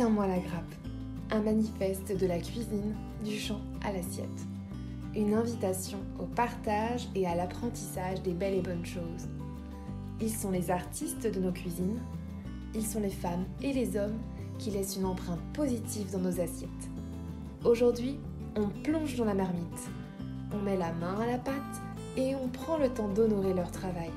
[0.00, 0.74] Tiens-moi la grappe,
[1.30, 4.46] un manifeste de la cuisine, du champ à l'assiette.
[5.14, 9.28] Une invitation au partage et à l'apprentissage des belles et bonnes choses.
[10.18, 12.00] Ils sont les artistes de nos cuisines,
[12.74, 14.16] ils sont les femmes et les hommes
[14.58, 16.88] qui laissent une empreinte positive dans nos assiettes.
[17.66, 18.18] Aujourd'hui,
[18.56, 19.90] on plonge dans la marmite,
[20.54, 21.82] on met la main à la pâte
[22.16, 24.12] et on prend le temps d'honorer leur travail.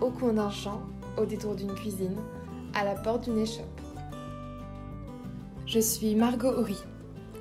[0.00, 0.80] Au coin d'un champ,
[1.18, 2.16] au détour d'une cuisine,
[2.72, 3.73] à la porte d'une échoppe.
[5.66, 6.76] Je suis Margot Horry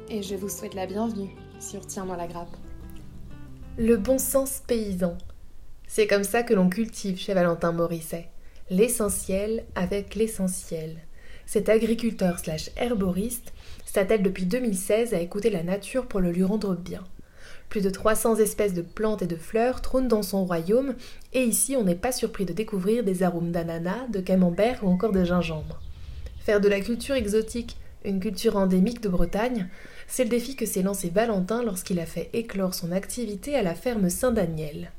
[0.10, 2.56] et je vous souhaite la bienvenue sur Tiens-moi la grappe.
[3.78, 5.18] Le bon sens paysan.
[5.88, 8.30] C'est comme ça que l'on cultive chez Valentin Morisset.
[8.70, 11.00] L'essentiel avec l'essentiel.
[11.46, 13.52] Cet agriculteur slash herboriste
[13.86, 17.04] s'attelle depuis 2016 à écouter la nature pour le lui rendre bien.
[17.68, 20.96] Plus de 300 espèces de plantes et de fleurs trônent dans son royaume,
[21.34, 25.12] et ici on n'est pas surpris de découvrir des arômes d'ananas, de camembert ou encore
[25.12, 25.82] de gingembre.
[26.40, 29.68] Faire de la culture exotique une culture endémique de Bretagne,
[30.08, 33.76] c'est le défi que s'est lancé Valentin lorsqu'il a fait éclore son activité à la
[33.76, 34.92] ferme Saint-Daniel.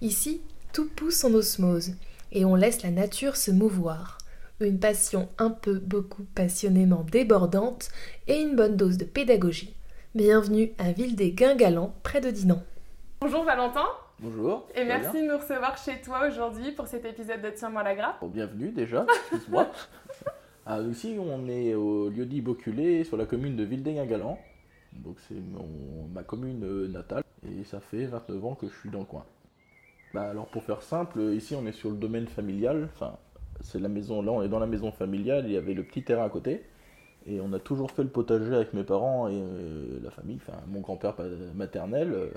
[0.00, 0.40] Ici,
[0.72, 1.92] tout pousse en osmose,
[2.32, 4.18] et on laisse la nature se mouvoir.
[4.60, 7.88] Une passion un peu, beaucoup passionnément débordante
[8.26, 9.74] et une bonne dose de pédagogie.
[10.14, 12.62] Bienvenue à Ville des Guingalans, près de Dinan.
[13.20, 13.86] Bonjour Valentin.
[14.18, 14.68] Bonjour.
[14.74, 18.22] Et merci de nous recevoir chez toi aujourd'hui pour cet épisode de Tiens-moi la grappe.
[18.24, 19.70] bienvenue déjà, excuse-moi.
[20.72, 24.38] ah, ici, on est au lieu-dit Boculé, sur la commune de Guingalans.
[24.92, 25.34] Donc c'est
[26.14, 27.24] ma commune euh, natale.
[27.44, 29.24] Et ça fait 29 ans que je suis dans le coin.
[30.14, 32.88] Bah, alors pour faire simple, ici on est sur le domaine familial.
[32.94, 33.16] Enfin,
[33.60, 36.04] c'est la maison, là on est dans la maison familiale, il y avait le petit
[36.04, 36.62] terrain à côté.
[37.26, 40.58] Et on a toujours fait le potager avec mes parents et euh, la famille, enfin
[40.68, 41.16] mon grand-père
[41.54, 42.12] maternel.
[42.12, 42.28] Euh,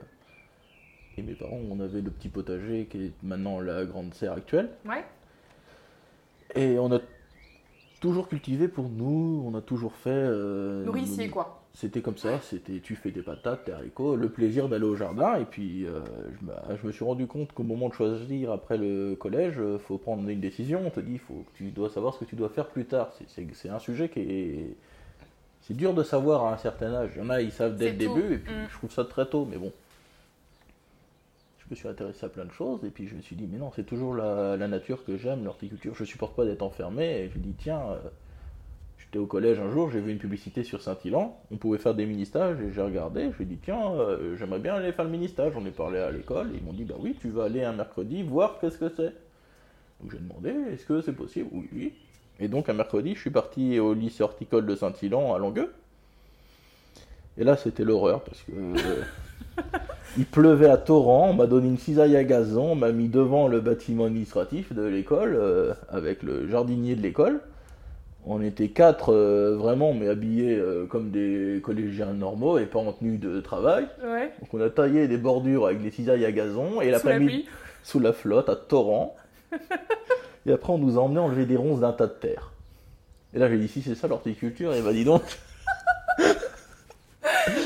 [1.18, 4.70] et mes parents, on avait le petit potager qui est maintenant la grande serre actuelle.
[4.86, 5.06] Ouais.
[6.56, 7.00] Et on a
[8.03, 10.09] toujours cultivé pour nous, on a toujours fait.
[10.09, 11.62] Euh, Nourricier quoi.
[11.74, 15.38] C'était comme ça, c'était tu fais des patates, des haricots, le plaisir d'aller au jardin.
[15.38, 16.02] Et puis euh,
[16.69, 20.28] je, me suis rendu compte qu'au moment de choisir après le collège, il faut prendre
[20.28, 20.81] une décision.
[20.86, 23.09] On te dit, faut que tu dois savoir ce que tu dois faire plus tard.
[23.28, 24.75] C'est un sujet qui est.
[25.62, 27.12] C'est dur de savoir à un certain âge.
[27.16, 28.68] Il y en a, ils savent dès le début, et puis mm.
[28.70, 29.72] je trouve ça très tôt, mais bon.
[31.73, 33.57] Je me suis intéressé à plein de choses, et puis je me suis dit, mais
[33.57, 35.95] non, c'est toujours la, nature que j'aime, l'horticulture.
[35.95, 37.81] Je supporte pas d'être enfermé, et je me dis, tiens.
[37.94, 38.09] Euh,
[39.19, 42.59] au collège un jour, j'ai vu une publicité sur Saint-Ilan, on pouvait faire des mini-stages
[42.61, 45.63] et j'ai regardé, je ai dit tiens, euh, j'aimerais bien aller faire le mini-stage, j'en
[45.67, 48.57] ai parlé à l'école, ils m'ont dit bah oui, tu vas aller un mercredi voir
[48.59, 49.13] qu'est-ce que c'est.
[50.01, 51.47] Donc j'ai demandé est-ce que c'est possible?
[51.51, 51.94] Oui, oui.
[52.40, 55.72] Et donc un mercredi, je suis parti au lycée horticole de Saint-Ilan à Langueux.
[57.38, 59.62] Et là, c'était l'horreur parce que euh,
[60.18, 63.48] il pleuvait à torrent, on m'a donné une cisaille à gazon, on m'a mis devant
[63.48, 67.42] le bâtiment administratif de l'école euh, avec le jardinier de l'école.
[68.26, 73.18] On était quatre euh, vraiment, mais habillés comme des collégiens normaux et pas en tenue
[73.18, 73.88] de travail.
[74.40, 77.46] Donc on a taillé des bordures avec des cisailles à gazon et l'après-midi
[77.82, 79.16] sous la flotte à torrent.
[80.46, 82.52] et après on nous a emmené enlever des ronces d'un tas de terre.
[83.34, 85.24] Et là j'ai dit si c'est ça l'horticulture, et bah dis donc.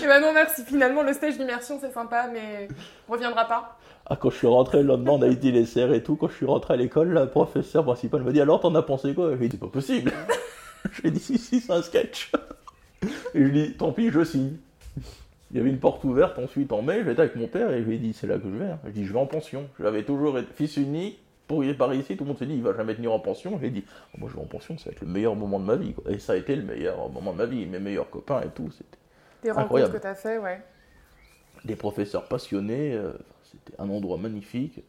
[0.07, 2.69] Et bah non merci, finalement le stage d'immersion c'est sympa mais
[3.09, 3.77] on reviendra pas.
[4.05, 6.15] Ah, quand je suis rentré le lendemain, on a été les serres et tout.
[6.15, 9.13] Quand je suis rentré à l'école, la professeure principale m'a dit Alors, t'en as pensé
[9.13, 9.31] quoi?
[9.33, 10.13] Je lui ai dit C'est pas possible.
[10.91, 12.31] je lui ai dit Si, si, c'est un sketch.
[13.03, 14.55] et je lui dit Tant pis, je signe.
[15.51, 17.03] Il y avait une porte ouverte ensuite en mai.
[17.05, 18.69] J'étais avec mon père et je lui ai dit C'est là que je vais.
[18.85, 19.67] Je dit Je vais en pension.
[19.77, 21.19] J'avais toujours été fils unique.
[21.45, 23.59] Pour y par ici, tout le monde s'est dit il va jamais tenir en pension.
[23.61, 23.83] J'ai dit
[24.17, 25.93] moi je vais en pension, ça va être le meilleur moment de ma vie.
[26.09, 27.65] Et ça a été le meilleur moment de ma vie.
[27.65, 28.97] Mes meilleurs copains et tout, c'était.
[29.43, 30.61] Des rencontres que tu as fait, ouais.
[31.65, 32.93] Des professeurs passionnés.
[32.93, 34.83] Euh, c'était un endroit magnifique.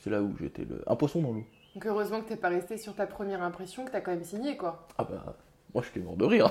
[0.00, 0.82] C'est là où j'étais le...
[0.86, 1.44] un poisson dans l'eau.
[1.74, 4.56] Donc heureusement que t'es pas resté sur ta première impression, que t'as quand même signé
[4.56, 4.86] quoi.
[4.96, 5.36] Ah bah,
[5.74, 6.50] moi j'étais mort de rire.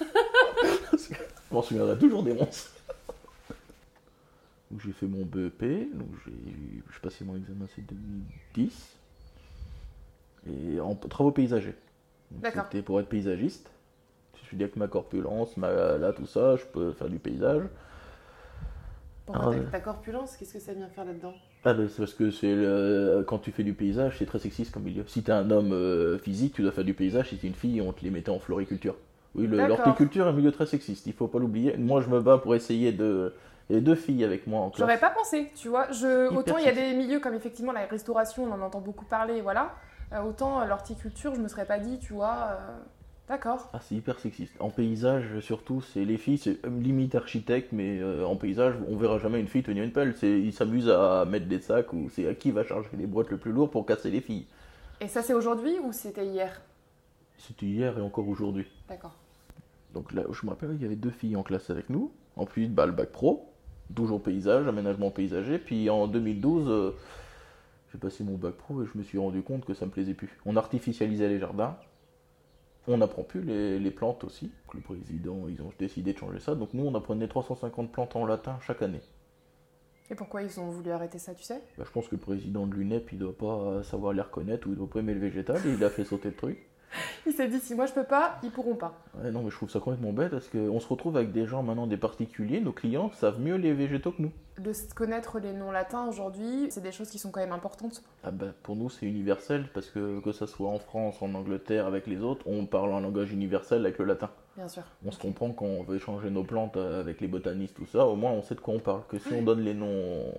[0.92, 1.14] je
[1.50, 2.70] m'en souviendrai toujours des monstres.
[4.70, 8.96] Donc j'ai fait mon BEP, donc j'ai passé mon examen c'est 2010.
[10.46, 11.76] Et en travaux paysagers.
[12.42, 13.68] C'était pour être paysagiste.
[14.52, 17.62] Je dit avec ma corpulence, ma, là tout ça, je peux faire du paysage.
[19.32, 21.32] Ah ta corpulence, qu'est-ce que ça vient faire là-dedans?
[21.64, 23.24] Ah, c'est parce que c'est le...
[23.26, 25.04] quand tu fais du paysage, c'est très sexiste comme milieu.
[25.06, 27.30] Si t'es un homme euh, physique, tu dois faire du paysage.
[27.30, 28.96] Si t'es une fille, on te les mettait en floriculture.
[29.34, 31.78] Oui, l'horticulture est un milieu très sexiste, il faut pas l'oublier.
[31.78, 33.32] Moi, je me bats pour essayer de.
[33.70, 34.80] A deux filles avec moi en classe.
[34.80, 35.90] J'aurais pas pensé, tu vois.
[35.92, 36.28] Je...
[36.34, 39.40] Autant il y a des milieux comme effectivement la restauration, on en entend beaucoup parler,
[39.40, 39.72] voilà.
[40.12, 42.48] Euh, autant l'horticulture, je me serais pas dit, tu vois.
[42.50, 42.76] Euh,
[43.32, 43.70] D'accord.
[43.72, 44.52] Ah, c'est hyper sexiste.
[44.60, 49.18] En paysage, surtout, c'est les filles, c'est limite architecte, mais euh, en paysage, on verra
[49.18, 50.14] jamais une fille tenir une pelle.
[50.22, 53.38] Ils s'amusent à mettre des sacs ou c'est à qui va charger les boîtes le
[53.38, 54.44] plus lourd pour casser les filles.
[55.00, 56.60] Et ça, c'est aujourd'hui ou c'était hier?
[57.38, 58.66] C'était hier et encore aujourd'hui.
[58.86, 59.14] D'accord.
[59.94, 62.12] Donc là, je me rappelle, il y avait deux filles en classe avec nous.
[62.36, 63.50] Ensuite, bah, le bac pro,
[63.94, 65.56] toujours paysage, aménagement paysager.
[65.56, 66.94] Puis en 2012, euh,
[67.92, 70.12] j'ai passé mon bac pro et je me suis rendu compte que ça me plaisait
[70.12, 70.38] plus.
[70.44, 71.78] On artificialisait les jardins.
[72.88, 74.50] On n'apprend plus les, les plantes aussi.
[74.74, 76.54] Le président, ils ont décidé de changer ça.
[76.54, 79.00] Donc nous, on apprenait 350 plantes en latin chaque année.
[80.10, 81.62] Et pourquoi ils ont voulu arrêter ça, tu sais?
[81.78, 84.72] Bah, je pense que le président de l'UNEP, il doit pas savoir les reconnaître ou
[84.72, 86.58] il doit pas aimer le végétal et il a fait sauter le truc.
[87.26, 88.94] Il s'est dit si moi je peux pas, ils pourront pas.
[89.14, 91.62] Ouais, non, mais je trouve ça complètement bête parce qu'on se retrouve avec des gens
[91.62, 94.32] maintenant, des particuliers, nos clients savent mieux les végétaux que nous.
[94.58, 98.02] De connaître les noms latins aujourd'hui, c'est des choses qui sont quand même importantes.
[98.22, 101.86] Ah bah, pour nous, c'est universel parce que que ça soit en France, en Angleterre,
[101.86, 104.30] avec les autres, on parle un langage universel avec le latin.
[104.56, 104.82] Bien sûr.
[105.06, 108.06] On se comprend quand on veut échanger nos plantes euh, avec les botanistes, tout ça,
[108.06, 109.02] au moins on sait de quoi on parle.
[109.08, 110.34] Que si on donne les noms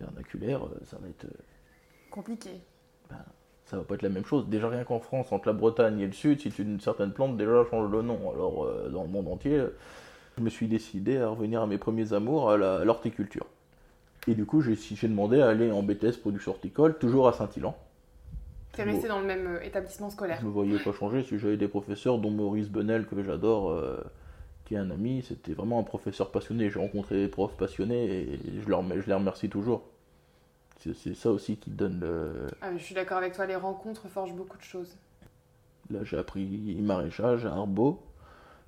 [0.00, 1.24] vernaculaires, euh, ça va être.
[1.24, 1.30] euh,
[2.10, 2.60] Compliqué.
[3.08, 3.16] ben,
[3.66, 4.48] ça va pas être la même chose.
[4.48, 7.36] Déjà rien qu'en France, entre la Bretagne et le Sud, si tu une certaine plante,
[7.36, 8.30] déjà change le nom.
[8.32, 9.62] Alors euh, dans le monde entier,
[10.38, 13.46] je me suis décidé à revenir à mes premiers amours, à l'horticulture.
[14.28, 14.76] Et du coup, j'ai
[15.08, 17.76] demandé à aller en BTS production horticole, toujours à Saint-Ilan.
[18.72, 20.38] T'es resté dans le même euh, établissement scolaire.
[20.40, 23.96] Je me voyais pas changer si j'avais des professeurs, dont Maurice Benel, que j'adore, euh,
[24.66, 25.24] qui est un ami.
[25.26, 26.68] C'était vraiment un professeur passionné.
[26.68, 29.82] J'ai rencontré des profs passionnés et je, leur, je les remercie toujours.
[30.78, 34.08] C'est ça aussi qui donne le, Ah, mais je suis d'accord avec toi, les rencontres
[34.08, 34.96] forgent beaucoup de choses.
[35.90, 38.02] Là, j'ai appris maraîchage, arbo,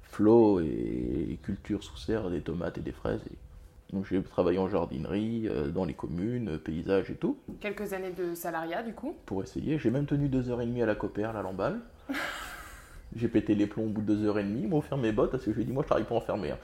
[0.03, 3.21] flot et culture sous serre, des tomates et des fraises.
[3.93, 8.11] Donc, j'ai travaillé en jardinerie, euh, dans les communes, euh, paysages et tout, Quelques années
[8.11, 9.15] de salariat du coup.
[9.25, 9.79] pour essayer.
[9.79, 11.81] J'ai même tenu deux heures et demie à la copère, à Lamballe.
[13.17, 14.63] j'ai pété les plombs au bout de deux heures et demie.
[14.63, 16.51] Ils m'ont offert mes bottes parce que j'ai dit, moi, je travaille pas enfermé.
[16.51, 16.59] hein.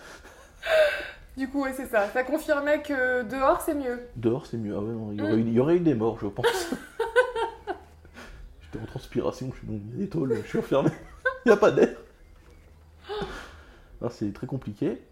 [1.37, 2.09] Du coup, ouais, c'est ça.
[2.09, 4.01] Ça confirmait que dehors c'est mieux.
[4.17, 4.75] Dehors, c'est mieux.
[4.77, 6.47] Ah ouais, non, il, y aurait eu, il y aurait eu des morts, je pense.
[8.63, 10.91] J'étais en transpiration, je suis dans une étoile, je suis enfermé.
[11.45, 11.89] Il n'y a pas d'air.
[14.11, 15.03] C'est très compliqué.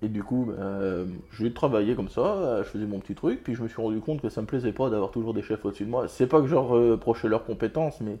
[0.00, 3.62] Et du coup, bah, j'ai travaillé comme ça, je faisais mon petit truc, puis je
[3.62, 5.90] me suis rendu compte que ça me plaisait pas d'avoir toujours des chefs au-dessus de
[5.90, 6.06] moi.
[6.06, 8.18] C'est pas que je reprochais leurs compétences, mais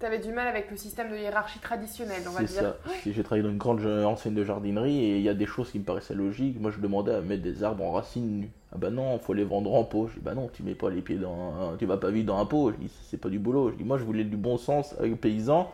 [0.00, 2.48] T'avais du mal avec le système de hiérarchie traditionnel, on va dire.
[2.62, 2.76] ça.
[3.04, 5.78] J'ai travaillé dans une grande enseigne de jardinerie et il y a des choses qui
[5.78, 6.58] me paraissaient logiques.
[6.58, 8.50] Moi, je demandais à mettre des arbres en racines nues.
[8.72, 10.06] Ah bah non, faut les vendre en pot.
[10.08, 12.26] Je dis bah non, tu mets pas les pieds dans, un- tu vas pas vivre
[12.26, 12.72] dans un pot.
[12.72, 13.70] Je dis c'est pas du boulot.
[13.72, 15.70] Je dis moi, je voulais du bon sens avec les paysans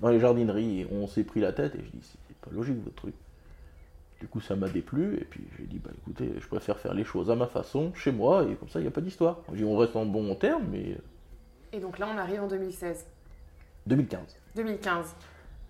[0.00, 0.80] dans les jardineries.
[0.80, 3.14] Et on s'est pris la tête et je dis c'est pas logique votre truc.
[4.20, 7.04] Du coup, ça m'a déplu et puis j'ai dit bah écoutez, je préfère faire les
[7.04, 9.38] choses à ma façon, chez moi et comme ça, il n'y a pas d'histoire.
[9.62, 10.96] On reste en bon terme, mais
[11.72, 13.06] Et donc là, on arrive en 2016.
[13.86, 14.20] 2015.
[14.56, 15.14] 2015.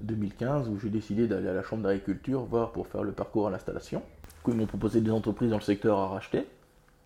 [0.00, 3.50] 2015 où j'ai décidé d'aller à la chambre d'agriculture voir pour faire le parcours à
[3.50, 4.00] l'installation.
[4.00, 6.44] Du coup, ils m'ont proposé des entreprises dans le secteur à racheter.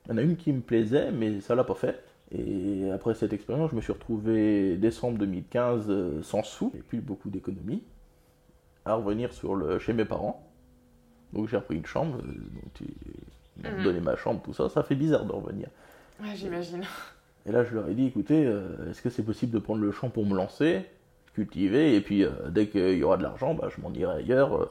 [0.06, 2.02] Il y en a une qui me plaisait, mais ça l'a pas fait.
[2.32, 6.98] Et après cette expérience, je me suis retrouvé décembre 2015 euh, sans sous, et puis
[6.98, 7.82] beaucoup d'économies,
[8.84, 10.42] à revenir sur le, chez mes parents.
[11.32, 13.84] Donc j'ai repris une chambre, donc ils m'ont Mhm.
[13.84, 14.68] donné ma chambre, tout ça.
[14.68, 15.68] Ça fait bizarre de revenir.
[16.20, 16.82] Ouais, j'imagine.
[17.46, 19.92] Et là, je leur ai dit, écoutez, euh, est-ce que c'est possible de prendre le
[19.92, 20.84] champ pour me lancer,
[21.36, 24.56] cultiver, et puis euh, dès qu'il y aura de l'argent, bah, je m'en irai ailleurs.
[24.60, 24.68] euh.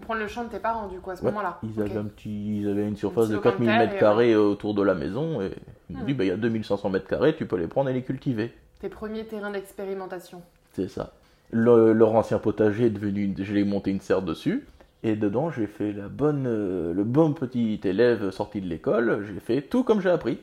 [0.00, 1.58] Prendre le champ de tes parents, du coup, à ce Ouais, moment-là.
[1.62, 4.74] ils, avaient un petit, ils avaient une surface de 4000 locataire, mètres et carrés autour
[4.74, 5.50] de la maison, et
[5.90, 6.06] ils m'ont Hmm.
[6.06, 8.52] dit, bah, il y a 2500 mètres carrés, tu peux les prendre et les cultiver.
[8.80, 10.42] Tes premiers terrains d'expérimentation.
[10.72, 11.12] C'est ça.
[11.50, 14.66] Le- leur ancien potager est devenu, une- je l'ai monté une serre dessus.
[15.04, 19.26] Et dedans, j'ai fait la bonne, euh, le bon petit élève sorti de l'école.
[19.26, 20.38] J'ai fait tout comme j'ai appris.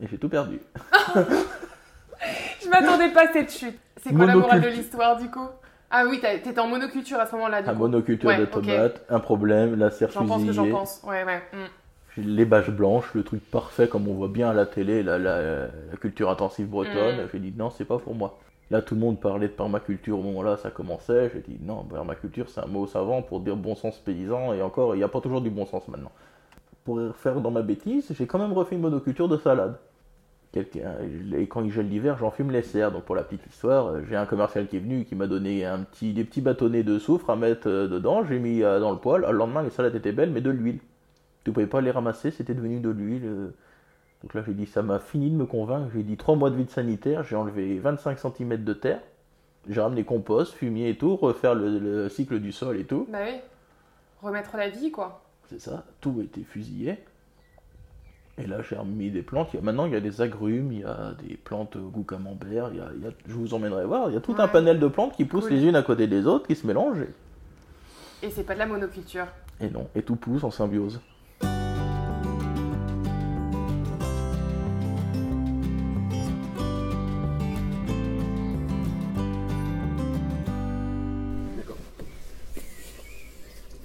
[0.00, 0.60] Et j'ai tout perdu.
[2.66, 3.78] Je m'attendais pas à cette chute.
[3.98, 5.48] C'est quoi la morale de l'histoire, du coup?
[5.90, 7.78] Ah oui, t'étais en monoculture à ce moment-là, du Un coup.
[7.78, 11.00] monoculture Ouais, de tomates, un problème, la serre J'en pense que j'en pense.
[11.04, 11.42] Ouais, ouais.
[11.52, 12.20] hmm.
[12.22, 15.66] les bâches blanches, le truc parfait comme on voit bien à la télé, la, la-
[15.66, 17.24] la culture intensive bretonne.
[17.24, 17.28] Mm.
[17.32, 18.38] J'ai dit non, c'est pas pour moi.
[18.72, 21.30] Là, tout le monde parlait de permaculture au moment-là, ça commençait.
[21.32, 24.96] J'ai dit non, permaculture, c'est un mot savant pour dire bon sens paysan, et encore,
[24.96, 26.10] il n'y a pas toujours du bon sens maintenant.
[26.84, 29.76] Pour faire dans ma bêtise, j'ai quand même refait une monoculture de salade.
[30.52, 30.94] Quelqu'un-
[31.36, 32.92] Et quand il gèle l'hiver, j'en fume les serres.
[32.92, 35.64] Donc pour la petite histoire, euh, j'ai un commercial qui est venu qui m'a donné
[35.66, 38.24] un petit, des petits bâtonnets de soufre à mettre euh, dedans.
[38.24, 39.22] J'ai mis euh, dans le poêle.
[39.28, 40.78] Le lendemain, les salades étaient belles, mais de l'huile.
[41.44, 43.22] Tu pouvais pas les ramasser, c'était devenu de l'huile.
[43.24, 43.48] euh.
[44.22, 45.90] Donc là, j'ai dit, ça m'a fini de me convaincre.
[45.94, 49.00] J'ai dit 3 mois de vide sanitaire, j'ai enlevé 25 cm de terre.
[49.68, 53.06] J'ai ramené compost, fumier et tout, refaire le, le cycle du sol et tout.
[53.12, 53.34] Bah oui.
[54.22, 55.22] Remettre la vie, quoi.
[55.48, 56.98] C'est ça, tout a été fusillé.
[58.38, 59.48] Et là, j'ai remis des plantes.
[59.54, 61.88] Il y a- maintenant, il y a des agrumes, il y a des plantes au
[61.88, 62.68] goût camembert.
[62.72, 64.10] Il y a, il y a- je vous emmènerai voir.
[64.10, 65.54] Il y a tout un panel de plantes qui poussent Cool.
[65.54, 67.00] les unes à côté des autres, qui se mélangent.
[68.22, 69.26] Et, Et c'est pas de la monoculture.
[69.60, 71.00] et non, et tout pousse en symbiose.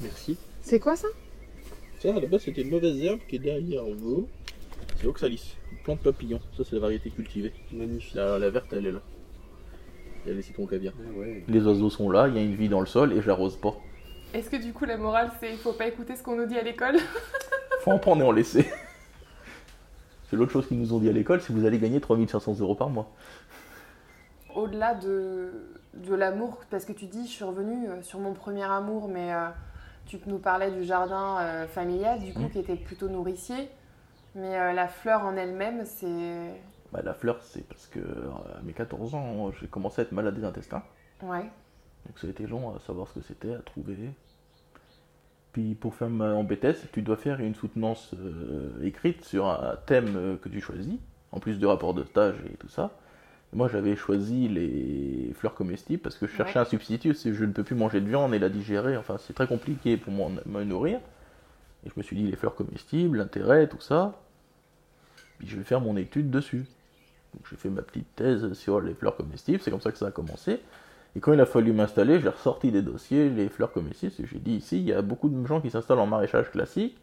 [0.01, 0.37] Merci.
[0.61, 1.07] C'est quoi ça?
[2.01, 4.27] Ça, à la base, c'était une mauvaise herbe qui est derrière vous.
[4.95, 6.39] C'est Oxalis, une plante papillon.
[6.57, 7.53] Ça, c'est la variété cultivée.
[7.71, 8.15] Magnifique.
[8.15, 9.01] La, la verte, elle est là.
[10.25, 10.95] Il y a les citrons caviar.
[10.97, 11.43] Ah ouais.
[11.47, 13.55] Les oiseaux sont là, il y a une vie dans le sol et je l'arrose
[13.55, 13.75] pas.
[14.33, 16.63] Est-ce que du coup la morale c'est faut pas écouter ce qu'on nous dit à
[16.63, 16.95] l'école?
[17.81, 18.65] Faut en prendre et en laisser.
[20.29, 22.59] C'est l'autre chose qu'ils nous ont dit à l'école, c'est que vous allez gagner 3500
[22.61, 23.11] euros par mois.
[24.55, 25.51] Au-delà de,
[25.95, 29.33] de l'amour, parce que tu dis je suis revenue euh, sur mon premier amour, mais
[29.33, 29.49] euh,
[30.05, 32.49] tu nous parlais du jardin euh, familial du coup Mhm.
[32.51, 33.69] qui était plutôt nourricier.
[34.35, 36.53] Mais euh, la fleur en elle-même, c'est.
[36.93, 40.11] Bah, la fleur, c'est parce que euh, à mes 14 ans, j'ai commencé à être
[40.11, 40.83] malade des intestins.
[41.21, 41.49] Ouais.
[42.05, 44.11] Donc ça a été long à savoir ce que c'était, à trouver.
[45.53, 49.75] Puis pour faire ma, en BTS, tu dois faire une soutenance euh, écrite sur un
[49.85, 50.95] thème que tu choisis,
[51.33, 52.91] en plus du rapport de stage et tout ça.
[53.53, 56.65] Moi j'avais choisi les fleurs comestibles parce que je cherchais Ouais.
[56.65, 59.33] un substitut, si je ne peux plus manger de viande et la digérer, enfin c'est
[59.33, 60.99] très compliqué pour moi me nourrir.
[61.85, 64.13] Et je me suis dit les fleurs comestibles, l'intérêt, tout ça.
[65.39, 66.65] Puis je vais faire mon étude dessus.
[67.33, 70.07] Donc j'ai fait ma petite thèse sur les fleurs comestibles, c'est comme ça que ça
[70.07, 70.59] a commencé.
[71.15, 74.39] Et quand il a fallu m'installer, j'ai ressorti des dossiers, les fleurs comestibles, et j'ai
[74.39, 76.97] dit ici, il y a beaucoup de gens qui s'installent en maraîchage classique.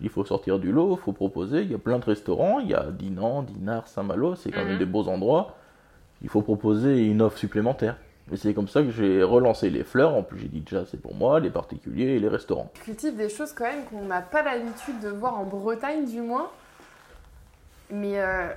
[0.00, 2.68] Il faut sortir du lot, il faut proposer, il y a plein de restaurants, il
[2.70, 4.78] y a Dinan, Dinard, Saint-Malo, c'est quand même Mhm.
[4.78, 5.56] des beaux endroits.
[6.24, 7.98] Il faut proposer une offre supplémentaire.
[8.32, 11.00] Et c'est comme ça que j'ai relancé les fleurs, en plus j'ai dit déjà c'est
[11.00, 12.70] pour moi, les particuliers et les restaurants.
[12.72, 16.22] Tu cultives des choses quand même qu'on n'a pas l'habitude de voir en Bretagne du
[16.22, 16.50] moins.
[17.90, 18.48] Mais euh,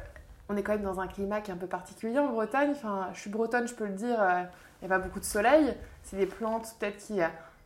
[0.47, 2.69] on est quand même dans un climat qui est un peu particulier en Bretagne.
[2.71, 4.43] Enfin, je suis bretonne, je peux le dire, euh,
[4.81, 5.73] il n'y a pas beaucoup de soleil.
[6.03, 7.19] C'est des plantes peut-être qui...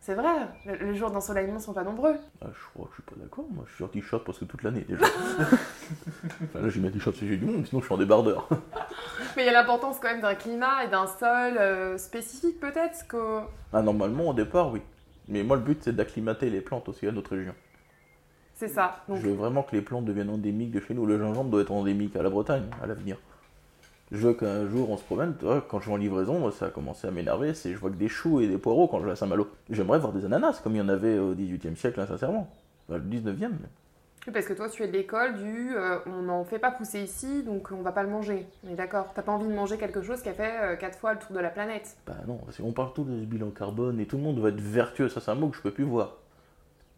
[0.04, 2.16] c'est vrai, le- les jours d'ensoleillement sont pas nombreux.
[2.42, 4.44] Ah, je crois que je suis pas d'accord, moi je suis en t-shirt parce que
[4.44, 5.06] toute l'année déjà.
[6.44, 8.48] enfin, là j'ai mis un t-shirt si j'ai du monde, sinon je suis en débardeur.
[9.36, 13.06] Mais il y a l'importance quand même d'un climat et d'un sol euh, spécifique peut-être
[13.06, 13.40] que...
[13.72, 14.82] Ah, normalement au départ, oui.
[15.28, 17.54] Mais moi le but c'est d'acclimater les plantes aussi à notre région.
[18.54, 18.96] C'est ça.
[19.08, 21.06] Donc, Je veux vraiment que les plantes deviennent endémiques de chez nous.
[21.06, 23.16] Le gingembre doit être endémique à la Bretagne à l'avenir.
[24.12, 25.32] Je veux qu'un jour on se promène,
[25.68, 27.96] quand je vais en livraison, moi, ça a commencé à m'énerver, c'est je vois que
[27.96, 29.48] des choux et des poireaux quand je vais à Saint-Malo.
[29.70, 32.46] J'aimerais voir des ananas comme il y en avait au 18e siècle, hein, sincèrement.
[32.88, 33.52] Enfin, le 19e.
[33.52, 33.68] mais-
[34.26, 37.00] Oui, parce que toi, tu es de l'école du euh, on n'en fait pas pousser
[37.00, 38.46] ici, donc on va pas le manger.
[38.68, 40.98] On est d'accord T'as pas envie de manger quelque chose qui a fait euh, quatre
[40.98, 41.96] fois le tour de la planète.
[42.06, 44.50] Bah non, parce qu'on parle tout de ce bilan carbone et tout le monde va
[44.50, 46.16] être vertueux, ça c'est un mot que je peux plus voir.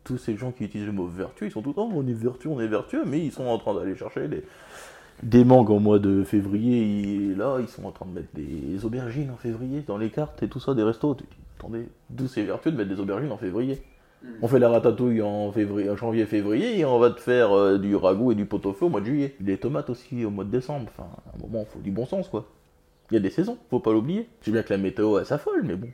[0.03, 2.13] Tous ces gens qui utilisent le mot vertueux, ils sont tout le temps, on est
[2.13, 4.45] vertueux, on est vertueux, mais ils sont en train d'aller chercher des,
[5.23, 8.85] des mangues en mois de février, et là ils sont en train de mettre des
[8.85, 11.15] aubergines en février dans les cartes et tout ça des restos.
[11.15, 11.25] Tu
[11.59, 13.83] attendez, d'où c'est vertueux de mettre des aubergines en février
[14.43, 17.97] On fait la ratatouille en, février, en janvier-février et on va te faire euh, du
[17.97, 19.35] ragoût et du pot-au-feu au mois de juillet.
[19.41, 22.07] Les tomates aussi au mois de décembre, enfin, à un moment, il faut du bon
[22.07, 22.47] sens quoi.
[23.11, 24.29] Il y a des saisons, faut pas l'oublier.
[24.41, 25.89] Je sais bien que la météo elle s'affole, mais bon.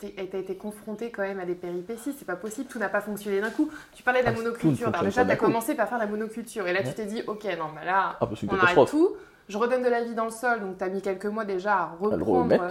[0.00, 3.40] T'as été confronté quand même à des péripéties, c'est pas possible, tout n'a pas fonctionné
[3.40, 3.70] d'un coup.
[3.94, 6.72] Tu parlais de la Ah, monoculture, alors déjà t'as commencé par faire la monoculture, et
[6.72, 9.10] là tu t'es dit, ok, non, bah là, Ah, bah, on arrête tout,
[9.48, 11.86] je redonne de la vie dans le sol, donc t'as mis quelques mois déjà à
[11.98, 12.64] reprendre, remettre.
[12.64, 12.70] euh,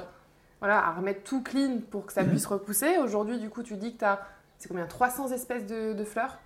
[0.59, 2.97] voilà, à remettre tout clean pour que ça puisse repousser.
[2.99, 4.19] Aujourd'hui, du coup, tu dis que t'as,
[4.57, 6.37] c'est combien 300 espèces de, de fleurs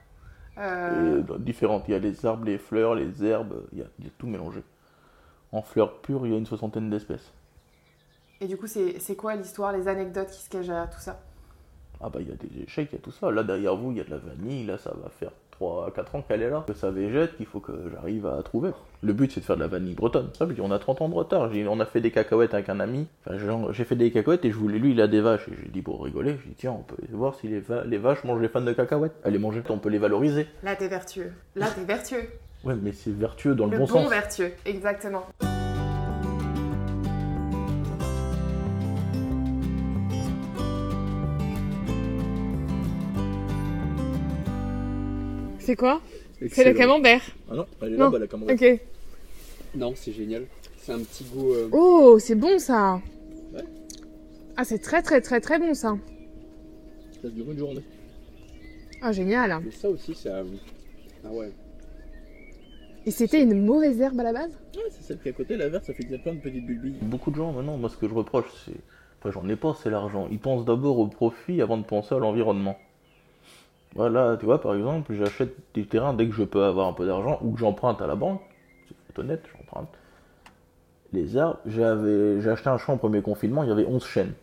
[0.57, 1.85] Euh, dans- différentes.
[1.87, 4.11] Il y a les arbres, les fleurs, les herbes, il y a, il y a
[4.17, 4.63] tout mélangé.
[5.51, 7.31] En fleurs pures, il y a une soixantaine d'espèces.
[8.41, 11.19] Et du coup, c'est quoi l'histoire, les anecdotes qui se cachent derrière tout ça?
[12.01, 13.29] Ah bah il y a des échecs, il y a tout ça.
[13.29, 16.15] Là derrière vous, il y a de la vanille, là ça va faire 3 4
[16.15, 16.63] ans qu'elle est là.
[16.65, 18.71] Que ça végète, qu'il faut que j'arrive à trouver.
[19.03, 20.29] Le but c'est de faire de la vanille bretonne.
[20.37, 21.51] Ça, on a 30 ans de retard.
[21.51, 23.05] J'ai- On a fait des cacahuètes avec un ami.
[23.27, 23.37] Enfin,
[23.73, 25.49] j'ai fait des cacahuètes et je voulais, lui il a des vaches.
[25.49, 27.97] Et j'ai dit pour rigoler, j'ai dit tiens, on peut voir si les, va- les
[27.97, 29.15] vaches mangent les fans de cacahuètes.
[29.25, 30.47] Allez manger, on peut les valoriser.
[30.63, 31.33] Là, t'es vertueux.
[31.57, 32.29] Là, t'es vertueux.
[32.63, 34.09] Ouais, mais c'est vertueux dans le, Le bon, bon sens.
[34.09, 35.25] vertueux, exactement.
[45.69, 46.01] C'est quoi
[46.51, 47.21] C'est le camembert.
[47.51, 48.05] Ah non, elle est Non.
[48.05, 48.55] là-bas la camembert.
[48.55, 48.79] Ok.
[49.75, 50.45] Non, c'est génial.
[50.81, 51.53] C'est un petit goût.
[51.53, 52.99] euh, Oh, c'est bon ça.
[53.53, 53.63] Ouais.
[54.57, 55.95] Ah, c'est très très très très bon ça.
[57.21, 57.83] Ça dure une journée.
[59.03, 59.59] Ah, génial.
[59.63, 60.41] Mais ça aussi, ça.
[61.23, 61.51] Ah ouais.
[63.05, 64.51] Et c'était une mauvaise herbe à la base?
[64.75, 66.95] Ouais, c'est celle qui est à côté, la verte, ça fait plein de petites bulbilles.
[67.03, 68.73] Beaucoup de gens, maintenant, moi, ce que je reproche, c'est.
[69.19, 70.27] Enfin, j'en ai pas, c'est l'argent.
[70.31, 72.75] Ils pensent d'abord au profit avant de penser à l'environnement.
[73.95, 77.05] Voilà, tu vois, par exemple, j'achète des terrains dès que je peux avoir un peu
[77.05, 78.41] d'argent ou que j'emprunte à la banque.
[79.07, 79.89] C'est honnête, j'emprunte.
[81.11, 84.33] Les arbres, j'avais, j'ai acheté un champ au premier confinement, il y avait 11 chênes.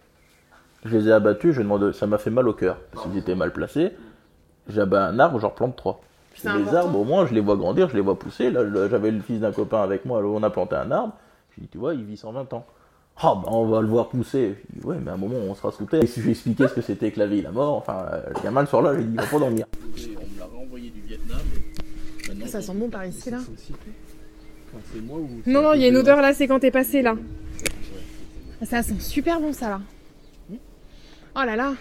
[0.85, 3.35] Je les ai abattus, je demande, ça m'a fait mal au cœur, parce qu'ils étaient
[3.35, 3.93] mal placés.
[4.69, 6.01] J'abats un arbre, j'en replante trois.
[6.43, 6.77] Les important.
[6.77, 8.51] arbres, au moins, je les vois grandir, je les vois pousser.
[8.51, 11.15] Là, j'avais le fils d'un copain avec moi, alors on a planté un arbre.
[11.51, 12.67] Je lui dis, tu vois, il vit 120 ans.
[13.19, 14.57] Ah bah on va le voir pousser.
[14.85, 16.03] Ouais, mais à un moment on sera sous terre.
[16.03, 18.05] Et si je lui expliquais ce que c'était que la vie et la mort, enfin,
[18.13, 19.67] euh, le gamin le soir là, j'ai dit, il va pas dormir.
[19.75, 21.39] on me l'a renvoyé du Vietnam.
[22.47, 23.39] Ça sent bon par ici là.
[23.39, 25.29] Enfin, c'est moi ou.
[25.47, 27.17] Non, non, il y a une odeur là, c'est quand t'es passé là.
[28.65, 29.81] Ça sent super bon ça là.
[31.39, 31.75] Oh là là.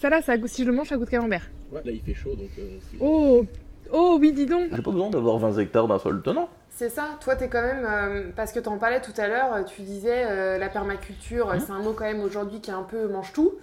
[0.00, 1.48] Ça là, ça goûte, si je le mange, ça goûte camembert.
[1.72, 2.48] Ouais, là il fait chaud donc.
[2.58, 3.44] euh, c'est- Oh
[3.92, 6.48] Oh oui, dis donc J'ai pas besoin d'avoir 20 hectares d'un seul tenant.
[6.78, 9.62] C'est ça, toi t'es quand même, euh, parce que t'en parlais tout à l'heure, euh,
[9.62, 12.82] tu disais euh, la permaculture, euh, c'est un mot quand même aujourd'hui qui est un
[12.82, 13.54] peu mange-tout.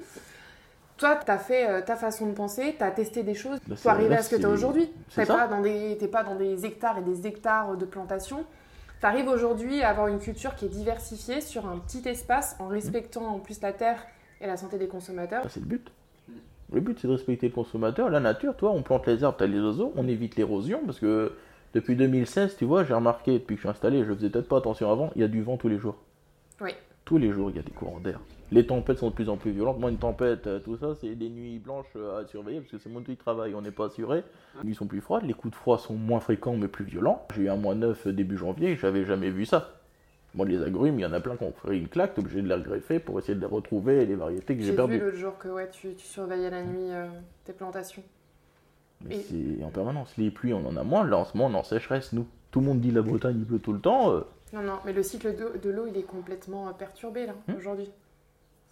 [0.97, 4.15] Toi, t'as fait euh, ta façon de penser, t'as testé des choses Bah, pour arriver
[4.15, 4.89] à ce que t'as c'est- aujourd'hui.
[5.13, 5.35] T'es ça.
[5.35, 8.45] pas, dans des- t'es pas dans des hectares et des hectares de plantation.
[8.99, 13.25] T'arrives aujourd'hui à avoir une culture qui est diversifiée sur un petit espace en respectant
[13.27, 14.03] en plus la terre
[14.41, 15.43] et la santé des consommateurs.
[15.43, 15.91] Bah, c'est le but.
[16.71, 18.55] Le but, c'est de respecter le consommateur, la nature.
[18.55, 21.33] Toi, on plante les arbres, t'as les oiseaux, on évite l'érosion parce que
[21.73, 24.57] depuis 2016, tu vois, j'ai remarqué depuis que je suis installé, je faisais peut-être pas
[24.57, 25.95] attention avant, il y a du vent tous les jours.
[26.61, 26.71] Oui.
[27.05, 28.19] Tous les jours, il y a des courants d'air.
[28.51, 29.79] Les tempêtes sont de plus en plus violentes.
[29.79, 32.77] Moi, une tempête, euh, tout ça, c'est des nuits blanches euh, à surveiller parce que
[32.77, 34.23] c'est mon de travail, on n'est pas assuré.
[34.61, 37.25] Les nuits sont plus froides, les coups de froid sont moins fréquents mais plus violents.
[37.35, 39.71] J'ai eu un mois neuf euh, début janvier, j'avais jamais vu ça.
[40.35, 42.41] Moi, les agrumes, il y en a plein qui ont pris une claque, t'es obligé
[42.41, 44.97] de les regreffer pour essayer de les retrouver, les variétés que j'ai J'ai perdues.
[44.97, 47.07] vu l'autre jour que ouais, tu, tu surveillais la nuit euh,
[47.45, 48.03] tes plantations.
[49.05, 50.13] Mais Et- c'est en permanence.
[50.17, 51.03] Les pluies, on en a moins.
[51.05, 52.25] Là, en ce moment, on est en sécheresse, nous.
[52.51, 54.11] Tout le monde dit la Bretagne, il pleut tout le temps.
[54.11, 54.21] euh,
[54.53, 57.55] Non, non, mais le cycle de, l'eau, il est complètement perturbé là, Hmm.
[57.57, 57.89] aujourd'hui.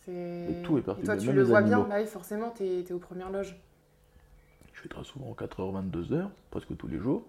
[0.05, 0.61] C'est...
[0.63, 2.93] tout est perturbé, Et toi, tu même le vois bien, bah oui, forcément, t'es, t'es
[2.93, 3.55] aux premières loges.
[4.73, 7.23] je fais très souvent 4h, 22h, presque tous les jours,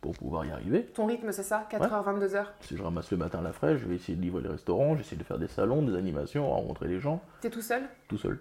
[0.00, 0.84] pour pouvoir y arriver.
[0.86, 3.96] Ton rythme, c'est ça 4h, 22h Si je ramasse le matin la fraîche, je vais
[3.96, 7.20] essayer de livrer les restaurants, j'essaie de faire des salons, des animations, rencontrer les gens,
[7.40, 7.82] T'es tout seul?
[8.08, 8.38] Tout seul.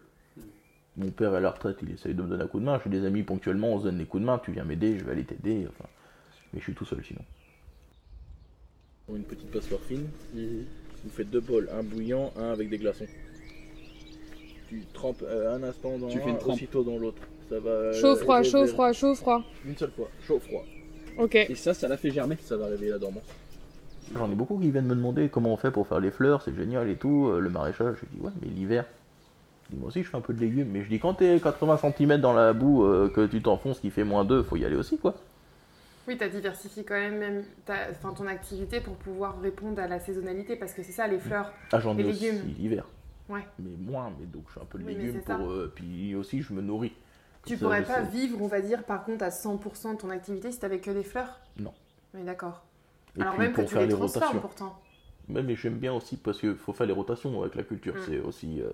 [0.97, 2.79] Mon père est à la retraite, il essaye de me donner un coup de main.
[2.83, 4.39] J'ai des amis ponctuellement, on se donne des coups de main.
[4.43, 5.65] Tu viens m'aider, je vais aller t'aider.
[5.67, 5.89] Enfin,
[6.53, 7.21] mais je suis tout seul sinon.
[9.13, 10.07] Une petite passoire fine.
[10.33, 13.05] Vous faites deux bols, un bouillant, un avec des glaçons.
[14.69, 17.21] Tu trempes euh, un instant dans Tu fais un, une aussitôt dans l'autre.
[17.49, 17.69] Ça va.
[17.69, 19.43] euh, Chaud, froid, chaud, froid, chaud, froid.
[19.65, 20.63] Une seule fois, chaud, froid.
[21.19, 21.35] Ok.
[21.35, 22.37] Et ça, ça l'a fait germer.
[22.41, 23.23] Ça va réveiller la dormance.
[24.15, 26.55] J'en ai beaucoup qui viennent me demander comment on fait pour faire les fleurs, c'est
[26.55, 27.97] génial et tout, euh, le maraîchage.
[28.01, 28.85] Je dis ouais, mais l'hiver.
[29.73, 32.17] Moi aussi, je fais un peu de légumes, mais je dis quand t'es 80 cm
[32.21, 34.97] dans la boue, euh, que tu t'enfonces, qui fait moins 2, faut y aller aussi
[34.97, 35.15] quoi.
[36.07, 40.55] Oui, t'as diversifié quand même, même enfin, ton activité pour pouvoir répondre à la saisonnalité,
[40.55, 41.51] parce que c'est ça, les fleurs.
[41.71, 42.53] Ah, j'en ai Les aussi légumes.
[42.59, 42.85] l'hiver.
[43.27, 43.41] Ouais.
[43.57, 45.49] Mais moins, mais donc je fais un peu de Oui, mais légumes pour.
[45.49, 46.93] euh, puis aussi, je me nourris.
[47.43, 50.51] Tu ça, pourrais pas vivre, on va dire, par contre, à 100% de ton activité
[50.51, 51.39] si t'avais que des fleurs?
[51.59, 51.73] Non.
[52.13, 52.63] Oui, d'accord.
[53.19, 54.41] Alors puis même que pour tu faire les les transformes rotations.
[54.41, 54.79] pourtant.
[55.29, 57.95] Ouais, mais j'aime bien aussi parce qu'il faut faire les rotations avec la culture.
[57.95, 57.99] Mm.
[58.05, 58.61] C'est aussi.
[58.61, 58.69] euh,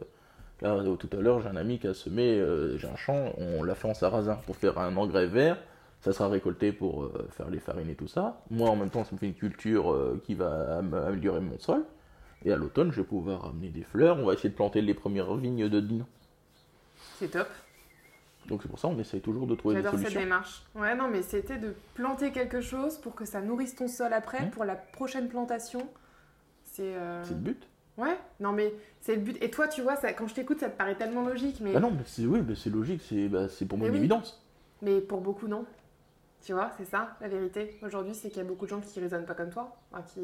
[0.62, 3.64] Là, tout à l'heure, j'ai un ami qui a semé, euh, j'ai un champ, on
[3.64, 5.58] l'a fait en sarrasin pour faire un engrais vert.
[6.02, 8.42] Ça sera récolté pour euh, faire les farines et tout ça.
[8.50, 11.58] Moi, en même temps, ça me fait une culture euh, qui va am- améliorer mon
[11.60, 11.84] sol.
[12.44, 14.18] Et à l'automne, je vais pouvoir amener des fleurs.
[14.18, 16.08] On va essayer de planter les premières vignes de Dinan.
[17.20, 17.48] C'est top.
[18.48, 20.22] Donc c'est pour ça on essaye toujours de trouver des J'adore cette solutions.
[20.22, 20.64] démarche.
[20.74, 24.48] Ouais, non, mais c'était de planter quelque chose pour que ça nourrisse ton sol après,
[24.48, 24.50] Mm.
[24.50, 25.88] pour la prochaine plantation.
[26.64, 26.94] C'est.
[27.24, 27.68] C'est le but.
[27.98, 29.38] Ouais, non, mais c'est le but.
[29.44, 31.80] Et toi, tu vois, ça, quand je t'écoute, ça te paraît tellement logique, mais, Bah
[31.82, 33.96] non, mais c'est oui, mais c'est logique, c'est bah, c'est pour moi Mais une oui.
[33.96, 34.42] évidence.
[34.82, 35.66] mais pour beaucoup, non.
[36.44, 37.78] Tu vois, c'est ça, la vérité.
[37.84, 39.78] Aujourd'hui, c'est qu'il y a beaucoup de gens qui raisonnent pas comme toi,
[40.14, 40.22] qui,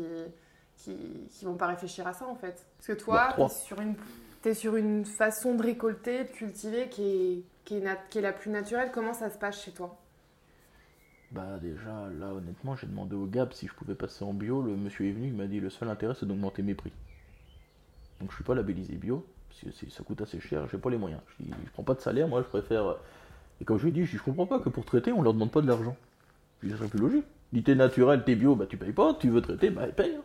[0.78, 2.66] qui, qui vont pas réfléchir à ça, en fait.
[2.78, 3.50] Parce que Bah, toi, trois.
[3.50, 3.96] t'es sur, une,
[4.42, 8.22] t'es sur une façon de récolter, de cultiver qui est, qui, est nat- qui est
[8.22, 8.92] la plus naturelle.
[8.94, 9.98] Comment ça se passe chez toi?
[11.32, 14.62] Bah déjà, là honnêtement, j'ai demandé au Gab si je pouvais passer en bio.
[14.62, 16.92] Le monsieur est venu, il m'a dit le seul intérêt c'est d'augmenter mes prix.
[18.20, 20.98] Donc je suis pas labellisé bio, parce que ça coûte assez cher, j'ai pas les
[20.98, 21.22] moyens.
[21.40, 22.96] Je, je prends pas de salaire, moi je préfère.
[23.62, 25.52] Et comme je lui ai dit, je, comprends pas que pour traiter on leur demande
[25.52, 25.96] pas de l'argent.
[26.64, 27.26] Je ça serait plus logique.
[27.54, 30.16] Dis t'es naturel, t'es bio, bah tu payes pas, tu veux traiter, bah paye.
[30.16, 30.22] hein.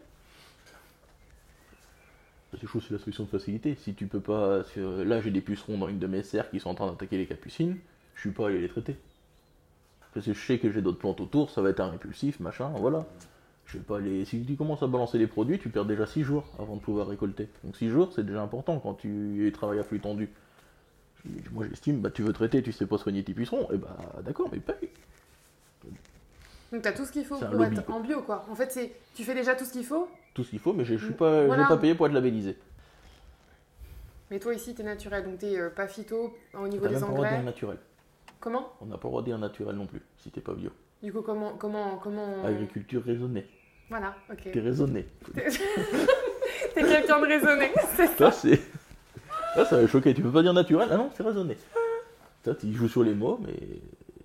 [2.61, 3.75] C'est chaud, c'est la solution de facilité.
[3.77, 4.63] Si tu peux pas.
[4.77, 7.17] euh, Là j'ai des pucerons dans une de mes serres qui sont en train d'attaquer
[7.17, 7.79] les capucines,
[8.15, 8.97] je suis pas allé les traiter.
[10.13, 12.69] Parce que je sais que j'ai d'autres plantes autour, ça va être un répulsif, machin,
[12.77, 13.07] voilà.
[13.67, 14.25] Je vais pas aller.
[14.25, 17.07] Si tu commences à balancer les produits, tu perds déjà 6 jours avant de pouvoir
[17.09, 17.49] récolter.
[17.65, 20.29] Donc 6 jours, c'est déjà important quand tu travailles à flux tendu.
[21.53, 24.49] Moi j'estime, bah tu veux traiter, tu sais pas soigner tes pucerons, et bah d'accord,
[24.53, 24.89] mais paye.
[26.73, 27.95] Donc t'as tout ce qu'il faut pour lobby, être quoi.
[27.97, 28.45] en bio, quoi.
[28.51, 30.85] En fait, c'est tu fais déjà tout ce qu'il faut, Tout ce qu'il faut, mais
[30.85, 31.63] je suis pas, je Voilà.
[31.65, 32.57] vais pas payer pour être labellisé.
[34.31, 37.01] mais toi ici, t'es naturel, donc t'es euh, pas phyto au niveau T'as des même
[37.03, 37.43] pas le droit engrais.
[37.43, 37.79] naturel.
[38.41, 38.73] Comment?
[38.81, 40.71] On n'a pas le droit de dire naturel non plus, si t'es pas bio.
[41.03, 43.47] Du coup, comment, comment, comment Agriculture raisonnée.
[43.91, 44.53] Voilà, ok.
[44.53, 45.07] T'es raisonné.
[45.35, 48.31] T'es quelqu'un de raisonné, c'est ça.
[48.31, 48.61] Ça, c'est.
[49.55, 50.15] Ça, ça va choquer.
[50.15, 51.57] Tu peux pas dire naturel Ah non, c'est raisonné.
[52.45, 53.81] Ça, tu joues sur les mots, mais.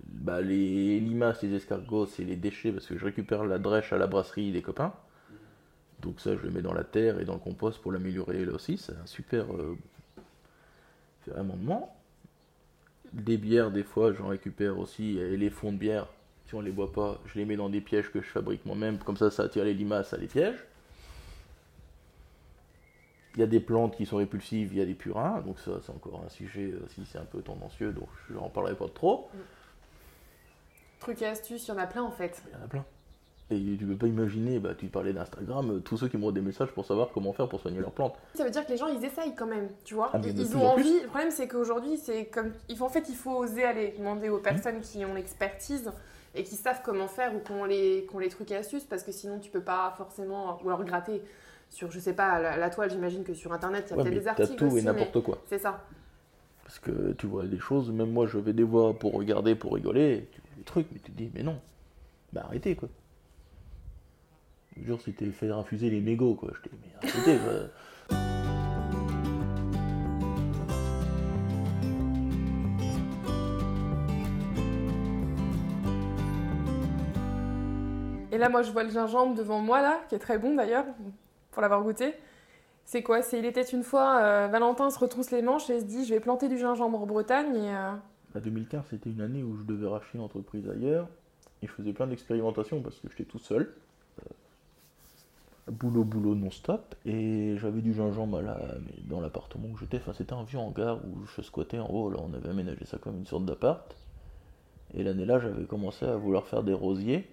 [0.06, 3.98] Bah, les limaces, les escargots, c'est les déchets parce que je récupère la drèche à
[3.98, 4.92] la brasserie des copains.
[6.00, 8.52] Donc ça, je le mets dans la terre et dans le compost pour l'améliorer là
[8.52, 8.78] aussi.
[8.78, 9.76] C'est un super euh,
[11.36, 11.96] amendement.
[13.12, 15.18] Des bières, des fois, j'en récupère aussi.
[15.18, 16.08] Et les fonds de bière,
[16.48, 18.98] si on les boit pas, je les mets dans des pièges que je fabrique moi-même.
[18.98, 20.64] Comme ça, ça attire les limaces à les pièges.
[23.34, 25.42] Il y a des plantes qui sont répulsives, il y a des purins.
[25.42, 28.48] Donc ça, c'est encore un sujet, euh, si c'est un peu tendancieux, donc je n'en
[28.48, 29.28] parlerai pas trop.
[31.00, 32.42] Trucs et astuces, il y en a plein en fait.
[32.48, 32.84] Il y en a plein.
[33.50, 36.40] Et tu peux pas imaginer, bah, tu parlais d'Instagram, euh, tous ceux qui m'ont des
[36.40, 38.16] messages pour savoir comment faire pour soigner leurs plantes.
[38.34, 40.10] Ça veut dire que les gens ils essayent quand même, tu vois.
[40.14, 41.00] Ah, ils ont en envie.
[41.02, 42.52] Le problème c'est qu'aujourd'hui c'est comme.
[42.80, 45.92] En fait il faut oser aller demander aux personnes qui ont l'expertise
[46.38, 48.84] et qui savent comment faire ou qui ont les, qui ont les trucs et astuces
[48.84, 50.58] parce que sinon tu peux pas forcément.
[50.64, 51.22] Ou alors gratter
[51.68, 54.04] sur, je sais pas, la, la toile, j'imagine que sur internet il y a Ouais,
[54.04, 54.56] peut-être des articles.
[54.56, 55.38] tout aussi, et n'importe quoi.
[55.46, 55.84] C'est ça.
[56.64, 59.74] Parce que tu vois des choses, même moi je vais des voix pour regarder, pour
[59.74, 61.58] rigoler, tu vois des trucs, mais tu te dis, mais non,
[62.32, 62.88] bah arrêtez quoi.
[64.76, 68.16] Le jour c'était faire infuser les mégots quoi, je te dis, mais arrêtez quoi.
[78.38, 80.84] Et là, moi, je vois le gingembre devant moi, là, qui est très bon d'ailleurs,
[81.50, 82.14] pour l'avoir goûté.
[82.84, 83.20] C'est quoi?
[83.20, 86.14] C'est il était une fois, euh, Valentin se retrousse les manches et se dit, je
[86.14, 87.56] vais planter du gingembre en Bretagne.
[87.56, 87.90] Et, euh,
[88.32, 91.08] Bah, 2015 c'était une année où je devais racheter une entreprise ailleurs,
[91.62, 93.74] et je faisais plein d'expérimentations parce que j'étais tout seul.
[94.20, 99.96] Euh, boulot, boulot non-stop, et j'avais du gingembre à la- mais dans l'appartement où j'étais,
[99.96, 102.98] enfin c'était un vieux hangar où je squattais en haut, là on avait aménagé ça
[102.98, 103.96] comme une sorte d'appart.
[104.94, 107.28] Et l'année-là, j'avais commencé à vouloir faire des rosiers.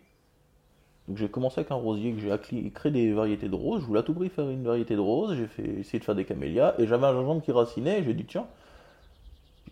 [1.07, 3.81] Donc j'ai commencé avec un rosier que j'ai créé des variétés de roses.
[3.81, 5.35] Je voulais à tout prix faire une variété de roses.
[5.35, 8.03] J'ai fait essayer de faire des camélias et j'avais un gingembre qui racinait.
[8.03, 8.47] J'ai dit tiens,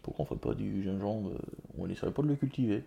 [0.03, 1.37] pourquoi on ferait pas du gingembre euh,
[1.79, 2.83] On n'essaierait pas de le cultiver?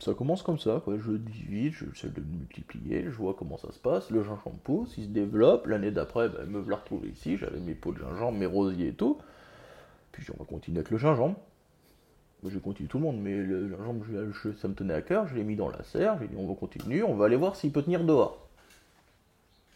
[0.00, 0.96] Ça commence comme ça, quoi.
[0.96, 4.10] Je divise, j'essaie de le multiplier, je vois comment ça se passe.
[4.10, 5.66] Le gingembre pousse, il se développe.
[5.66, 7.36] L'année d'après, ben, me voilà retrouvé ici.
[7.36, 9.18] J'avais mes pots de gingembre, mes rosiers et tout.
[10.12, 11.36] Puis on va continuer avec le gingembre.
[12.46, 15.26] J'ai continué tout le monde, mais le gingembre, je- je- ça me tenait à cœur.
[15.26, 16.18] Je l'ai mis dans la serre.
[16.20, 18.46] J'ai dit, on va continuer, on va aller voir s'il peut tenir dehors.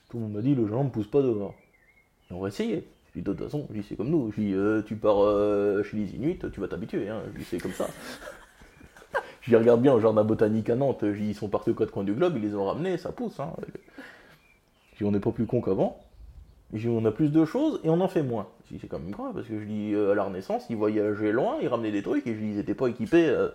[0.09, 1.55] Tout le monde m'a dit, le gingembre pousse pas dehors.
[2.31, 2.87] Et on va essayer.
[3.09, 4.31] Je dis, de toute façon, c'est comme nous.
[4.33, 7.09] Je dis, euh, tu pars euh, chez les Inuits, tu vas t'habituer.
[7.09, 7.23] Hein.
[7.33, 7.89] Je dis, c'est comme ça.
[9.49, 11.03] les regarde bien au jardin botanique à Nantes.
[11.03, 13.41] Ils sont partis aux quatre coins du globe, ils les ont ramenés, ça pousse.
[13.41, 13.53] Hein.
[14.97, 16.01] Dis, on n'est pas plus con qu'avant.
[16.75, 18.49] On a plus de choses et on en fait moins.
[18.81, 21.59] C'est quand même grave parce que je dis, euh, à la Renaissance, ils voyageaient loin,
[21.61, 23.29] ils ramenaient des trucs et je dis, ils n'étaient pas équipés.
[23.29, 23.51] euh,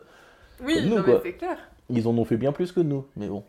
[0.64, 1.58] Oui, Comme nous, c'est clair.
[1.90, 3.44] ils en ont fait bien plus que nous, mais bon.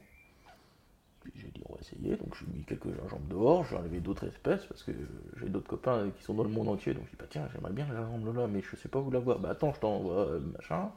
[1.35, 4.65] J'ai dit on va essayer, donc j'ai mis quelques gingembre dehors, j'ai enlevé d'autres espèces
[4.65, 4.93] parce que
[5.37, 7.73] j'ai d'autres copains qui sont dans le monde entier, donc je dis bah tiens j'aimerais
[7.73, 9.39] bien le gingembre là, mais je sais pas où l'avoir.
[9.39, 10.91] Bah attends je t'envoie euh, machin.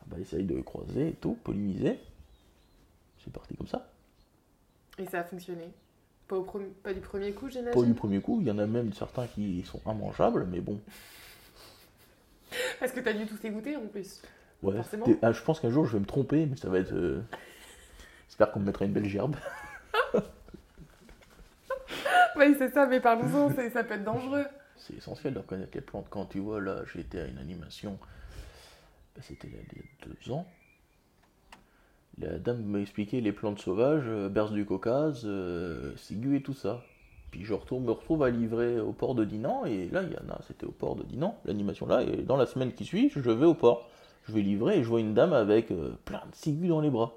[0.00, 1.98] Ah, Bah essaye de croiser et tout, polliniser.
[3.22, 3.86] C'est parti comme ça.
[4.98, 5.68] Et ça a fonctionné.
[6.28, 6.42] Pas, au
[6.82, 7.84] pas du premier coup, Pas j'imagine.
[7.86, 10.80] du premier coup, il y en a même certains qui sont immangeables, mais bon.
[12.80, 14.22] Parce que t'as dû tout égoutter en plus.
[14.62, 14.80] Ouais,
[15.22, 16.92] ah, je pense qu'un jour je vais me tromper, mais ça va être.
[16.92, 17.22] euh,
[18.28, 19.36] J'espère qu'on me mettra une belle gerbe.
[22.36, 24.44] Oui, c'est ça, mais parlons-en, ça peut être dangereux.
[24.76, 26.06] C'est essentiel de reconnaître les plantes.
[26.10, 27.98] Quand tu vois, là, j'étais à une animation,
[29.14, 30.46] bah, c'était il y a deux ans.
[32.18, 36.54] La dame m'a expliqué les plantes sauvages, euh, berce du Caucase, euh, ciguë et tout
[36.54, 36.82] ça.
[37.30, 40.16] Puis je retourne, me retrouve à livrer au port de Dinan, et là, il y
[40.16, 43.10] en a, c'était au port de Dinan, l'animation là, et dans la semaine qui suit,
[43.10, 43.88] je vais au port.
[44.26, 46.90] Je vais livrer et je vois une dame avec euh, plein de ciguës dans les
[46.90, 47.12] bras.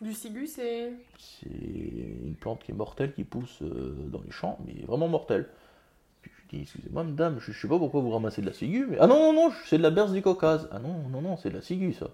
[0.00, 0.92] Du cigu, c'est.
[1.18, 5.48] C'est une plante qui est mortelle, qui pousse dans les champs, mais vraiment mortelle.
[6.22, 8.86] Puis je dis, excusez-moi, madame, je, je sais pas pourquoi vous ramassez de la ciguë,
[8.88, 8.96] mais...
[9.00, 10.68] Ah non, non, non, c'est de la berce du Caucase.
[10.72, 12.10] Ah non, non, non, c'est de la ciguë, ça.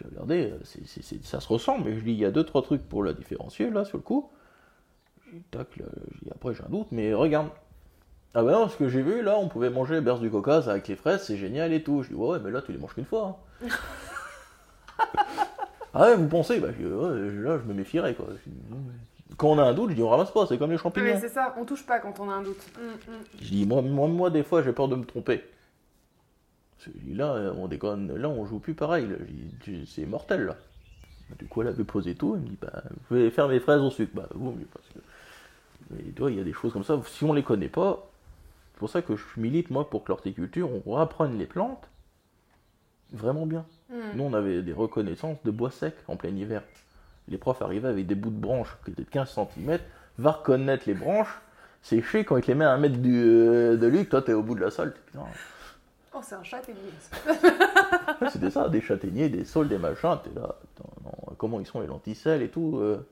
[0.00, 2.82] J'ai regardé, c'est- ça se ressemble, mais je dis, il y a deux, trois trucs
[2.88, 4.30] pour la différencier, là, sur le coup.
[5.50, 5.84] Tac, là,
[6.34, 7.48] après j'ai un doute, mais regarde.
[8.34, 10.86] Ah bah non, ce que j'ai vu, là, on pouvait manger berce du Caucase avec
[10.88, 12.02] les fraises, c'est génial et tout.
[12.02, 13.40] Je dis, ouais, ouais, mais là, tu les manges qu'une fois.
[13.62, 13.66] hein.
[15.92, 18.26] Ah ouais, vous pensez bah, je dis, ouais, Là, je me méfierais, quoi.
[19.36, 21.06] Quand on a un doute, je dis, on ramasse pas, c'est comme les champignons.
[21.06, 22.64] mais c'est ça, on touche pas quand on a un doute.
[22.78, 23.14] Mm, mm.
[23.42, 25.42] Je dis, moi, moi, moi, des fois, j'ai peur de me tromper.
[27.08, 29.08] Là, euh, on déconne, là, on joue plus pareil,
[29.86, 30.56] c'est mortel, là.
[31.38, 33.80] Du coup, elle avait posé tout, elle me dit, bah, vous pouvez faire mes fraises
[33.80, 34.12] au sucre.
[34.14, 34.98] Bah, vaut mieux, parce que.
[35.90, 38.10] Mais tu vois, il y a des choses comme ça, si on les connaît pas,
[38.72, 41.88] c'est pour ça que je milite, moi, pour que l'horticulture, on apprenne les plantes
[43.12, 43.64] vraiment bien.
[43.90, 43.94] Mm.
[44.14, 46.62] Nous, on avait des reconnaissances de bois sec en plein hiver.
[47.28, 49.78] Les profs arrivaient avec des bouts de branches qui étaient de 15 cm,
[50.18, 51.40] va reconnaître les branches,
[51.82, 54.32] sécher quand ils te les met à un mètre du, euh, de lui, toi t'es
[54.32, 54.92] au bout de la salle.
[54.92, 55.24] t'es, putain.
[56.12, 56.40] Oh, c'est un.
[58.20, 61.66] Ouais, C'était ça, des châtaigniers, des saules, des machins, t'es là, attends, non, comment ils
[61.66, 62.78] sont les lenticelles et tout.
[62.78, 63.06] euh.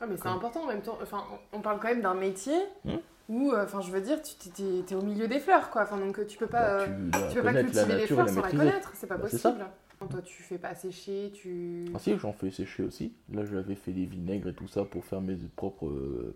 [0.00, 0.98] Ouais, mais c'est Comme- important en même temps.
[1.02, 2.96] Enfin, on on parle quand même d'un métier Hmm.
[3.28, 5.82] où, euh, enfin, je veux dire, tu t'es, t'es au milieu des fleurs, quoi.
[5.82, 7.96] Enfin, donc euh, tu peux pas, Bah, euh, tu dois tu peux pas connaître cultiver
[7.96, 8.90] les fleurs sans la connaître.
[8.94, 9.66] C'est pas Bah, c'est possible.
[10.10, 11.84] Toi, tu fais pas sécher, tu.
[11.94, 13.14] Ah si, j'en fais sécher aussi.
[13.32, 16.34] Là, j'avais fait des vinaigres et tout ça pour faire mes propres euh,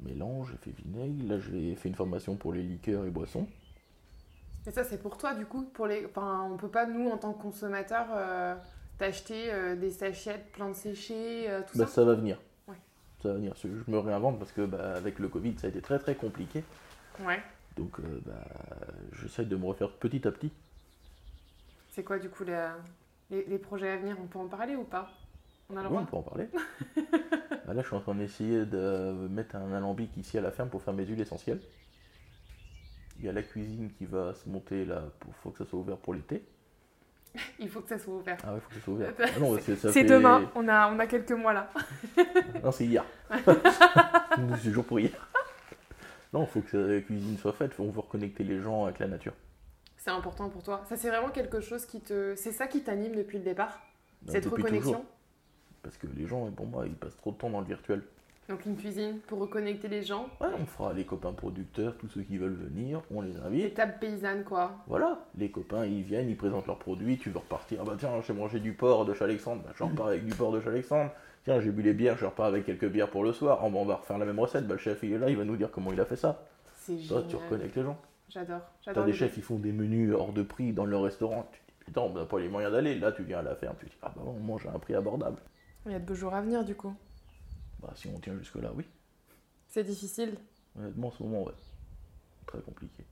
[0.00, 0.48] mélanges.
[0.52, 1.28] J'ai fait vinaigre.
[1.28, 3.46] Là, j'ai fait une formation pour les liqueurs et boissons.
[4.66, 6.04] Et ça, c'est pour toi, du coup, pour les.
[6.06, 8.54] Enfin, on peut pas nous, en tant que consommateurs, euh,
[8.98, 11.92] t'acheter euh, des sachets de séchés, euh, tout Bah, ça.
[11.92, 12.40] ça va venir.
[12.66, 12.76] Ouais.
[13.22, 13.54] Ça va venir.
[13.62, 16.64] Je me réinvente parce que bah, avec le Covid, ça a été très très compliqué.
[17.20, 17.40] Ouais.
[17.76, 18.32] Donc, euh, bah,
[19.12, 20.50] j'essaie de me refaire petit à petit.
[21.90, 22.76] C'est quoi, du coup, la-
[23.30, 24.16] les, les projets à venir?
[24.22, 25.08] On peut en parler ou pas?
[25.70, 26.48] On a le Oui, on droit peut en parler.
[27.66, 30.68] Bah, là, je suis en train d'essayer de mettre un alambic ici à la ferme
[30.68, 31.60] pour faire mes huiles essentielles.
[33.18, 35.78] Il y a la cuisine qui va se monter là, il faut que ça soit
[35.78, 36.42] ouvert pour l'été.
[37.58, 38.38] Il faut que ça soit ouvert.
[38.44, 39.12] Ah ouais, faut que ça soit ouvert.
[39.18, 41.70] Ah non, C'est fait- demain, on a, on a quelques mois là.
[42.64, 43.04] Non, c'est hier.
[44.62, 45.28] c'est jour pour hier.
[46.32, 49.06] Non, il faut que la cuisine soit faite, on veut reconnecter les gens avec la
[49.06, 49.34] nature.
[49.98, 50.82] C'est important pour toi.
[50.88, 52.34] Ça, c'est vraiment quelque chose qui te.
[52.36, 53.80] C'est ça qui t'anime depuis le départ
[54.22, 55.04] Bah, Cette reconnexion toujours.
[55.82, 58.02] Parce que les gens, pour moi, ils passent trop de temps dans le virtuel.
[58.48, 60.28] Donc, une cuisine pour reconnecter les gens.
[60.40, 63.64] Ouais, on fera les copains producteurs, tous ceux qui veulent venir, on les invite.
[63.64, 64.72] Étape paysanne, quoi.
[64.86, 67.80] Voilà, les copains ils viennent, ils présentent leurs produits, tu veux repartir.
[67.82, 70.32] Ah bah tiens, j'ai mangé du porc de chez Alexandre, bah, je repars avec du
[70.32, 71.10] porc de chez Alexandre.
[71.42, 73.60] Tiens, j'ai bu les bières, je repars avec quelques bières pour le soir.
[73.64, 75.36] Oh, bah, on va refaire la même recette, bah, le chef il est là, il
[75.36, 76.44] va nous dire comment il a fait ça.
[76.72, 77.26] C'est Toi, génial.
[77.28, 77.98] tu reconnectes les gens.
[78.28, 78.60] J'adore.
[78.60, 79.04] T'as J'adore.
[79.06, 79.24] des l'idée.
[79.26, 81.48] chefs, ils font des menus hors de prix dans leur restaurant.
[81.52, 82.96] Tu te dis, putain, on n'a pas les moyens d'aller.
[82.96, 84.78] Là, tu viens à la ferme, tu te dis, ah bah on mange à un
[84.78, 85.38] prix abordable.
[85.86, 86.92] Il y a de beaux jours à venir, du coup.
[87.86, 88.84] Bah, si on tient jusque-là, oui.
[89.68, 90.36] C'est difficile.
[90.76, 91.52] Honnêtement, en ce moment, ouais.
[92.46, 93.04] Très compliqué.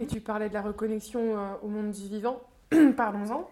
[0.00, 2.40] Et tu parlais de la reconnexion euh, au monde du vivant.
[2.96, 3.50] Parlons-en.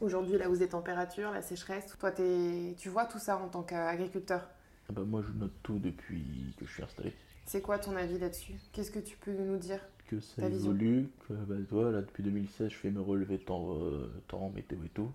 [0.00, 4.48] Aujourd'hui, là, aux températures, la sécheresse, toi, t'es- tu vois tout ça en tant qu'agriculteur?
[4.88, 7.12] Ah bah, moi, je note tout depuis que je suis installé.
[7.46, 8.54] C'est quoi ton avis là-dessus?
[8.72, 9.80] Qu'est-ce que tu peux nous dire?
[10.08, 13.76] Que ça évolue, que bah, toi, là, depuis 2016, je fais mes relevés de temps,
[13.76, 15.10] euh, temps, météo et tout.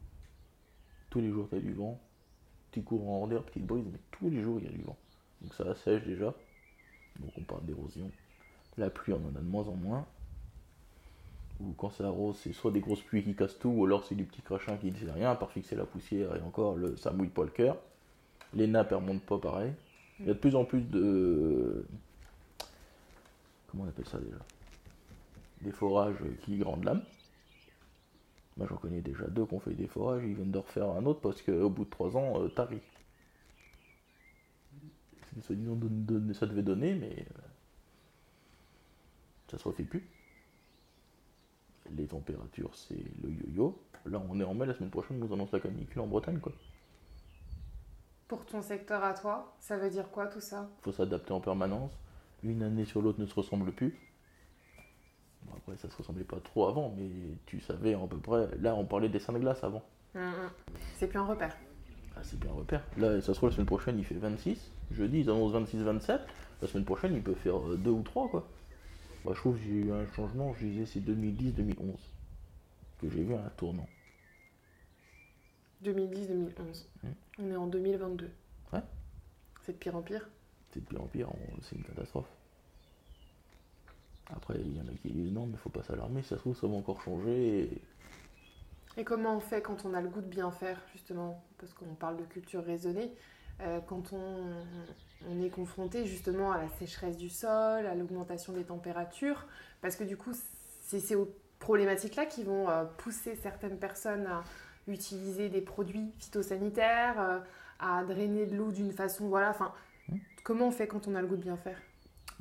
[1.09, 1.99] Tous les jours, t'as du vent.
[2.71, 4.97] Petit courant d'air, petite brise, mais tous les jours, il y a du vent.
[5.41, 6.33] Donc ça assèche déjà.
[7.19, 8.11] Donc on parle d'érosion.
[8.77, 10.05] La pluie, on en a de moins en moins.
[11.59, 14.15] Ou quand ça arrose, c'est soit des grosses pluies qui cassent tout, ou alors c'est
[14.15, 16.95] du petit crachin qui ne fait rien, à part fixer la poussière, et encore, le,
[16.95, 17.77] ça mouille pas le cœur.
[18.53, 19.73] Les nappes, elles remontent pas pareil.
[20.19, 21.85] Il y a de plus en plus de...
[23.67, 24.37] Comment on appelle ça déjà?
[25.61, 27.03] Des forages qui grandent l'âme.
[28.57, 31.05] Moi j'en connais déjà deux qui ont fait des forages, ils viennent de refaire un
[31.05, 32.49] autre parce qu'au bout de trois ans, euh,
[35.49, 37.41] don- ça devait donner, mais euh,
[39.49, 40.05] ça se refait plus.
[41.95, 43.81] Les températures, c'est le yo-yo.
[44.05, 46.39] Là on est en mai, la semaine prochaine, on nous annonce la canicule en Bretagne
[46.39, 46.53] quoi.
[48.27, 50.69] Pour ton secteur à toi, ça veut dire quoi tout ça?
[50.81, 51.91] Faut s'adapter en permanence.
[52.43, 53.97] Une année sur l'autre ne se ressemble plus.
[55.77, 57.09] Ça se ressemblait pas trop avant, mais
[57.45, 58.47] tu savais à peu près.
[58.59, 59.83] Là, on parlait des seins de glace avant.
[60.15, 60.49] Hum, hum.
[60.97, 61.55] C'est plus un repère.
[62.15, 62.83] Ah, c'est bien un repère.
[62.97, 64.71] Là, ça se trouve, la semaine prochaine, il fait 26.
[64.91, 66.19] Jeudi, ils annoncent 26-27.
[66.61, 68.47] La semaine prochaine, il peut faire 2 ou 3, quoi.
[69.23, 71.95] Moi, je trouve que j'ai eu un changement, je disais, c'est 2010-2011
[73.01, 73.87] que j'ai vu un tournant.
[75.83, 76.87] 2010-2011.
[77.03, 77.13] Hum.
[77.39, 78.29] On est en 2022.
[78.73, 78.79] Ouais.
[79.61, 80.27] C'est de pire en pire.
[80.71, 82.27] C'est de pire en pire, on- c'est une catastrophe.
[84.29, 86.41] Après, il y en a qui disent non, mais faut pas s'alarmer, si ça se
[86.41, 87.59] trouve, ça va encore changer.
[87.63, 87.81] et-
[88.97, 91.43] Et comment on fait quand on a le goût de bien faire, justement?
[91.57, 93.13] Parce qu'on parle de culture raisonnée.
[93.61, 94.65] euh, quand on,
[95.27, 99.45] on est confronté justement à la sécheresse du sol, à l'augmentation des températures,
[99.81, 100.31] parce que du coup,
[100.81, 101.17] c'est ces
[101.59, 104.43] problématiques-là qui vont euh, pousser certaines personnes à
[104.87, 107.39] utiliser des produits phytosanitaires, euh,
[107.79, 109.49] à drainer de l'eau d'une façon, voilà.
[109.49, 109.73] Enfin,
[110.09, 110.17] Mm.
[110.43, 111.79] comment on fait quand on a le goût de bien faire?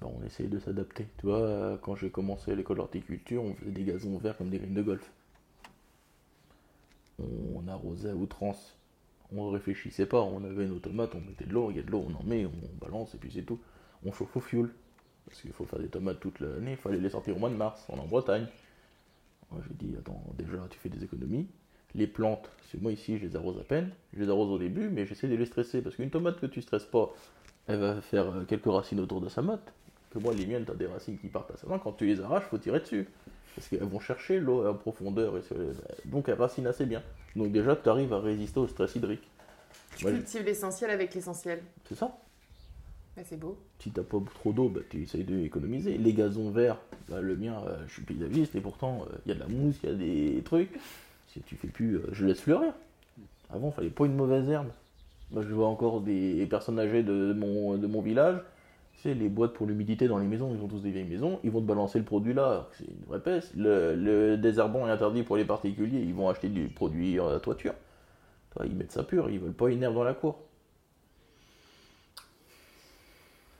[0.00, 1.06] Ben, on essaye de s'adapter.
[1.18, 4.50] Tu vois, euh, quand j'ai commencé à l'école d'horticulture, on faisait des gazons verts comme
[4.50, 5.10] des grines de golf.
[7.18, 8.76] On arrosait à outrance.
[9.34, 11.90] On réfléchissait pas, on avait nos tomates, on mettait de l'eau, il y a de
[11.90, 13.58] l'eau, on en met, on balance et puis c'est tout.
[14.04, 14.72] On chauffe au fioul.
[15.26, 17.56] Parce qu'il faut faire des tomates toute l'année, il fallait les sortir au mois de
[17.56, 18.46] mars, on est en Bretagne.
[19.50, 21.46] Moi j'ai dit, attends, déjà tu fais des économies.
[21.94, 23.90] Les plantes, c'est moi ici, je les arrose à peine.
[24.14, 25.82] Je les arrose au début, mais j'essaie de les stresser.
[25.82, 27.12] Parce qu'une tomate que tu stresses pas,
[27.66, 29.72] elle va faire euh, quelques racines autour de sa motte.
[30.10, 31.78] Que moi, les miennes, t'as des racines qui partent assez loin.
[31.78, 33.08] Quand tu les arraches, faut tirer dessus.
[33.54, 35.36] Parce qu'elles vont chercher l'eau en profondeur.
[35.36, 35.42] Et
[36.06, 37.02] Donc elles racinent assez bien.
[37.36, 39.28] Donc déjà, tu arrives à résister au stress hydrique.
[39.96, 41.62] Tu Moi, cultives l'essentiel avec l'essentiel.
[41.88, 42.16] C'est ça.
[43.16, 43.58] Bah, c'est beau.
[43.80, 45.98] Si t'as pas trop d'eau, bah, tu essayes d'économiser.
[45.98, 49.34] Les gazons verts, bah, le mien, euh, je suis paysagiste et pourtant il y a
[49.34, 50.78] de la mousse, il y a des trucs.
[51.26, 52.72] Si tu fais plus, euh, je laisse fleurir.
[53.50, 54.68] Avant, il fallait pas une mauvaise herbe.
[55.30, 58.40] Moi, je vois encore des personnes âgées de mon, de mon village.
[59.02, 61.38] Tu les boîtes pour l'humidité dans les maisons, ils ont tous des vieilles maisons.
[61.44, 63.54] Ils vont te balancer le produit là, c'est une vraie peste.
[63.54, 66.00] Le, le désherbant est interdit pour les particuliers.
[66.00, 67.74] Ils vont acheter du produit à toiture.
[68.50, 69.30] Toi, ils mettent ça pur.
[69.30, 70.40] Ils veulent pas une herbe dans la cour.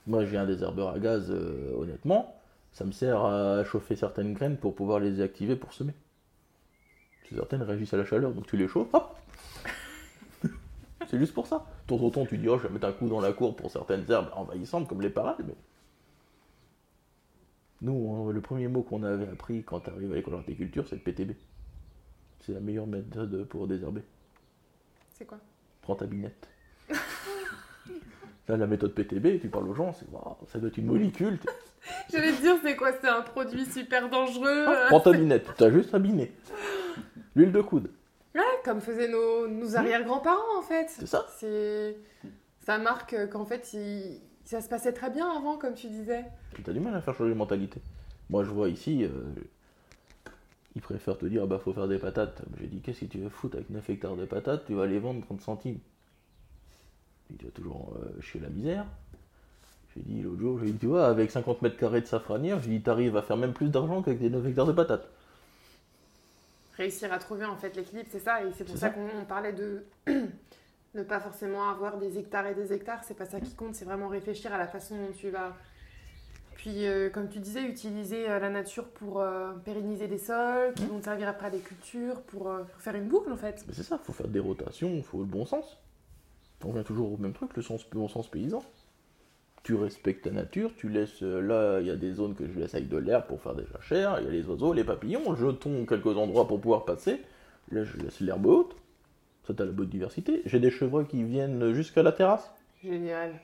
[0.09, 2.35] Moi, j'ai un désherbeur à gaz, euh, honnêtement.
[2.73, 5.93] Ça me sert à chauffer certaines graines pour pouvoir les activer pour semer.
[7.35, 9.15] Certaines réagissent à la chaleur, donc tu les chauffes, hop
[11.09, 11.65] C'est juste pour ça.
[11.87, 13.57] De temps en temps, tu dis, oh, je vais mettre un coup dans la cour
[13.57, 15.55] pour certaines herbes envahissantes, comme les parades, mais.
[17.81, 20.97] Nous, hein, le premier mot qu'on avait appris quand tu arrives à l'école d'horticulture, c'est
[20.97, 21.33] le PTB.
[22.41, 24.03] C'est la meilleure méthode pour désherber.
[25.15, 25.39] C'est quoi?
[25.81, 26.49] Prends ta binette.
[28.49, 31.39] Là, la méthode PTB, tu parles aux gens, c'est waouh, ça doit être une molécule.
[32.13, 32.93] J'allais te dire, c'est quoi?
[33.01, 36.33] C'est un produit super dangereux Ah, prends ta binette, t'as juste à biner.
[37.35, 37.91] L'huile de coude.
[38.69, 40.89] Comme faisaient nos, nos arrière-grands-parents en fait.
[40.91, 41.25] C'est ça.
[41.39, 41.97] C'est
[42.67, 46.27] ça marque euh, qu'en fait il- ça se passait très bien avant, comme tu disais.
[46.53, 47.81] Puis t'as du mal à faire changer les mentalités.
[48.29, 49.11] Moi, je vois ici, euh,
[50.77, 52.43] ils préfèrent te dire, ah bah faut faire des patates.
[52.61, 54.67] J'ai dit, qu'est-ce que tu veux foutre avec 9 hectares de patates?
[54.67, 55.79] Tu vas les vendre 30 centimes.
[57.29, 58.85] Puis tu vas toujours euh, chier la misère.
[59.97, 62.69] J'ai dit l'autre jour, j'ai dit, tu vois, avec 50 mètres carrés de safranière, j'ai
[62.69, 65.09] dit, t'arrives à faire même plus d'argent qu'avec des 9 hectares de patates.
[66.79, 68.91] Réussir à trouver en fait l'équilibre, c'est ça, et c'est pour ça, ça.
[68.91, 69.85] qu'on on parlait de
[70.95, 73.85] ne pas forcément avoir des hectares et des hectares, c'est pas ça qui compte, c'est
[73.85, 75.57] vraiment réfléchir à la façon dont tu vas.
[76.55, 80.85] Puis, euh, comme tu disais, utiliser euh, la nature pour euh, pérenniser des sols, qui
[80.85, 80.89] Mmh.
[80.89, 83.65] vont servir après à des cultures, pour, faire une boucle en fait.
[83.67, 85.79] Mais c'est ça, faut faire des rotations, il faut le bon sens.
[86.65, 88.63] On revient toujours au même truc, le sens, bon sens paysan.
[89.69, 91.23] Tu respectes ta nature, tu laisses.
[91.23, 93.55] euh, là, il y a des zones que je laisse avec de l'herbe pour faire
[93.55, 97.21] des jachères, il y a les oiseaux, les papillons, jetons quelques endroits pour pouvoir passer.
[97.71, 98.75] Là, je laisse l'herbe haute.
[99.47, 100.41] Ça, t'as la bonne diversité.
[100.47, 102.51] J'ai des chevreuils qui viennent jusqu'à la terrasse.
[102.83, 103.35] Génial.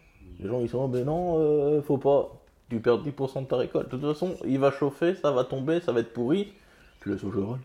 [0.41, 2.41] Les gens, ils sont, ben non, euh, faut pas.
[2.71, 3.91] Tu perds 10% de ta récolte.
[3.91, 6.55] De toute façon, il va chauffer, ça va tomber, ça va être pourri.
[7.03, 7.61] Tu laisses au chevreuil.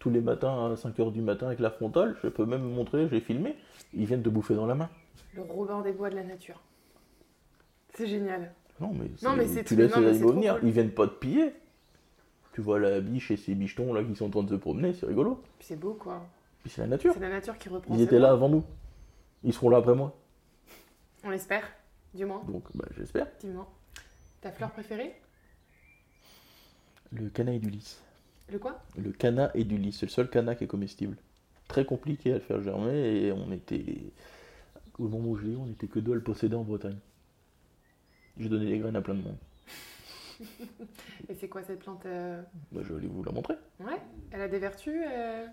[0.00, 3.20] Tous les matins à 5h du matin avec la frontale, je peux même montrer, j'ai
[3.20, 3.54] filmé,
[3.94, 4.90] ils viennent te bouffer dans la main.
[5.36, 6.60] Le Robin des Bois de la nature.
[7.96, 8.52] C'est génial.
[8.80, 10.68] Non, mais, Non, mais c'est tu tout- laisses non, les animaux venir, cool.
[10.68, 11.54] ils viennent pas te piller.
[12.52, 14.92] Tu vois la biche et ces bichetons là qui sont en train de se promener,
[14.94, 15.42] c'est rigolo.
[15.58, 16.26] Puis c'est beau quoi.
[16.62, 17.12] Puis c'est la nature.
[17.14, 17.94] C'est la nature qui reprend.
[17.94, 18.64] Ils étaient là avant nous.
[19.44, 20.14] Ils seront là après moi.
[21.24, 21.64] On l'espère,
[22.14, 23.26] du moins, Donc, bah, j'espère.
[23.26, 23.68] effectivement.
[24.40, 25.14] Ta fleur préférée?
[27.12, 28.00] Le canna du lys.
[28.52, 28.80] Le quoi?
[28.96, 31.16] Le canna et du lys, c'est le seul canna qui est comestible.
[31.68, 32.94] Très compliqué à le faire germer
[33.26, 34.12] et on était.
[34.98, 36.98] Au moment où je l'ai on était que deux à le posséder en Bretagne.
[38.38, 39.38] J'ai donné les graines à plein de monde.
[41.28, 43.54] Et c'est quoi cette plante euh, Bah, je vais vous la montrer.
[43.80, 45.46] Ouais, elle a des vertus euh,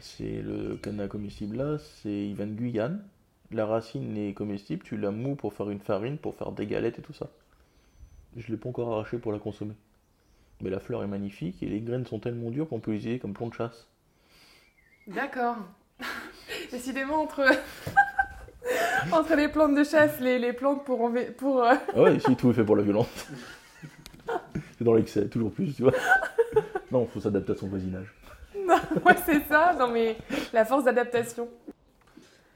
[0.00, 3.04] C'est le canna comestible là, c'est de Guyane.
[3.50, 6.98] La racine est comestible, tu la mous pour faire une farine, pour faire des galettes
[6.98, 7.30] et tout ça.
[8.36, 9.74] Je l'ai pas encore arraché pour la consommer.
[10.60, 13.18] Mais la fleur est magnifique et les graines sont tellement dures qu'on peut les utiliser
[13.18, 13.88] comme plomb de chasse.
[15.06, 15.56] D'accord.
[16.70, 17.46] Décidément, entre...
[19.12, 21.00] entre les plantes de chasse, les, les plantes pour...
[21.02, 23.08] enve- pour euh, Ah ouais, ici tout est fait pour la violence.
[24.78, 25.92] c'est dans l'excès, toujours plus, tu vois.
[26.90, 28.06] Non, faut s'adapter à son voisinage.
[29.04, 29.74] Ouais, c'est ça.
[29.78, 30.16] Non, mais
[30.52, 31.48] la force d'adaptation.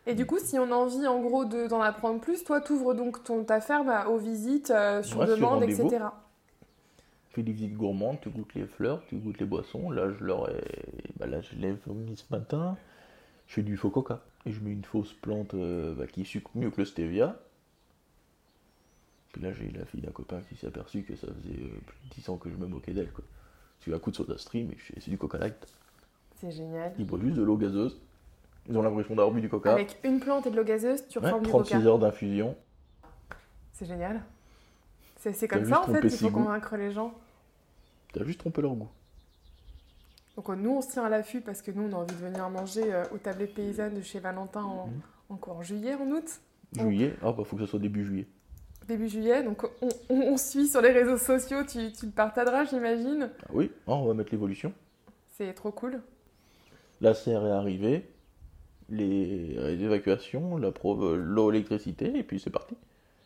[0.07, 2.94] Et du coup, si on a envie, en gros, de- d'en apprendre plus, toi, t'ouvres
[2.94, 6.05] donc ton, ta ferme aux visites euh, sur Ouais, demande, etc.
[7.28, 9.90] Tu fais des visites gourmandes, tu goûtes les fleurs, tu goûtes les boissons.
[9.90, 10.61] Là, je leur ai...
[11.18, 12.76] bah, là, je l'ai mis ce matin.
[13.46, 14.20] Je fais du faux coca.
[14.46, 17.38] Et je mets une fausse plante euh, bah, qui sucre mieux que le stevia.
[19.33, 21.98] Puis là, j'ai la fille d'un copain qui s'est aperçu que ça faisait euh, plus
[22.11, 23.12] de 10 ans que je me moquais d'elle.
[23.12, 23.24] quoi.
[23.86, 25.57] As un coup de soda stream et c'est du coca light.
[26.40, 26.93] C'est génial.
[26.99, 28.01] Ils boivent juste de l'eau gazeuse.
[28.68, 29.72] Ils ont l'impression d'avoir bu du coca.
[29.72, 31.86] Avec une plante et de l'eau gazeuse, tu Ouais, reformes du 36 coca.
[31.86, 32.57] heures d'infusion.
[33.72, 34.22] C'est génial.
[35.16, 36.43] C'est comme ça, en fait, trompé il six faut goûts.
[36.45, 37.14] convaincre les gens.
[38.12, 38.88] T'as juste trompé leur goût.
[40.37, 42.20] Donc euh, nous, on se tient à l'affût parce que nous, on a envie de
[42.20, 45.01] venir manger euh, au tablé paysanne de chez Valentin en, Mhm.
[45.30, 46.41] en quoi, en juillet, en août
[46.78, 46.80] Oh.
[46.85, 48.26] Juillet Ah bah faut que ça soit début juillet.
[48.89, 49.43] Début juillet.
[49.43, 53.30] Donc on, on- on suit sur les réseaux sociaux, tu, tu le partageras, j'imagine.
[53.45, 54.72] Ah oui, ah, on va mettre l'évolution.
[55.37, 56.01] C'est trop cool.
[57.03, 58.09] La serre est arrivée,
[58.89, 62.74] les, euh, les évacuations, la pro- euh, l'eau, l'électricité, et puis c'est parti.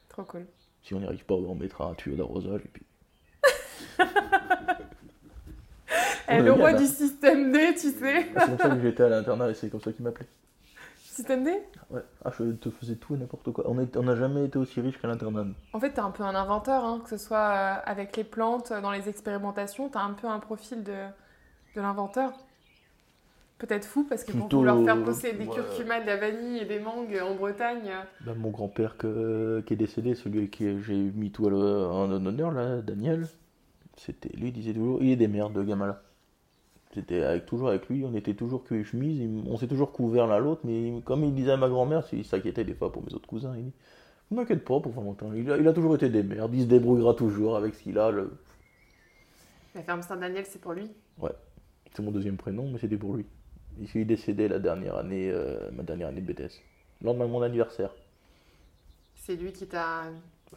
[0.08, 0.46] Trop cool.
[0.82, 2.82] Si on n'y arrive pas, on mettra un tuyau d'arrosage, et puis...
[6.28, 8.26] Eh, le roi du système D, tu sais.
[8.26, 10.26] C'est comme ça que j'étais à l'internat, et c'est comme ça qu'ils m'appelaient.
[10.98, 11.50] Système D?
[11.90, 12.02] Ouais.
[12.24, 13.64] Ah, je te faisais tout et n'importe quoi.
[13.68, 15.46] On n'a jamais été aussi riche qu'à l'internat.
[15.72, 18.70] En fait, t'es un peu un inventeur, hein, que ce soit euh, avec les plantes,
[18.72, 22.32] euh, dans les expérimentations, t'as un peu un profil de, de l'inventeur.
[23.58, 25.54] Peut-être fou, parce que pour Plutôt, vouloir faire pousser des ouais.
[25.54, 29.72] curcuma, de la vanille et des mangues en Bretagne, euh, Bah, mon grand-père que- qui
[29.72, 33.26] est décédé, celui qui j'ai mis tout à en honneur, là, Daniel,
[33.96, 36.02] c'était lui, il disait toujours, il est des merdes, de gamin là.
[36.94, 40.38] C'était avec, toujours avec lui, on était toujours que chemise, on s'est toujours couvert l'un
[40.38, 43.28] l'autre, mais comme il disait à ma grand-mère, il s'inquiétait des fois pour mes autres
[43.28, 43.72] cousins, il dit,
[44.30, 46.66] ne m'inquiète pas pour Valentin, il a, il a toujours été des merdes, il se
[46.68, 48.32] débrouillera toujours avec ce qu'il a, le-
[49.74, 50.90] la ferme Saint-Daniel, c'est pour lui?
[51.94, 53.24] c'est mon deuxième prénom, mais c'était pour lui.
[53.78, 56.60] Il est décédé la dernière année, euh, ma dernière année de BTS,
[57.02, 57.90] lendemain de mon anniversaire.
[59.14, 60.04] C'est lui qui t'a.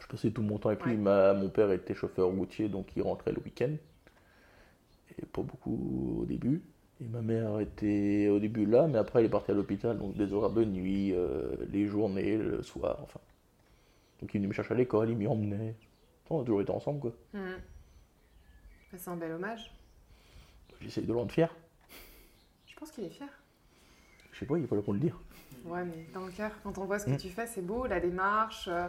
[0.00, 0.92] Je passais tout mon temps avec lui.
[0.92, 0.98] Ouais.
[0.98, 3.70] Ma- mon père était chauffeur routier, donc il rentrait le week-end.
[5.18, 6.62] Et pas beaucoup au début.
[7.02, 10.14] Et ma mère était au début là, mais après elle est partie à l'hôpital, donc
[10.16, 13.20] des horaires de nuit, euh, les journées, le soir, enfin.
[14.20, 15.74] Donc il venait me chercher à l'école, il m'y emmenait.
[16.28, 17.12] On a toujours été ensemble, quoi.
[17.32, 17.40] Bah,
[18.96, 19.72] C'est un bel hommage.
[20.80, 21.54] J'essaye de le rendre fier.
[22.66, 23.28] Je pense qu'il est fier.
[24.32, 25.18] Je sais pas, il est pas là pour le dire.
[25.64, 27.16] Ouais, mais dans le cœur, quand on voit ce que Mm.
[27.18, 28.86] tu fais, c'est beau, la démarche, euh,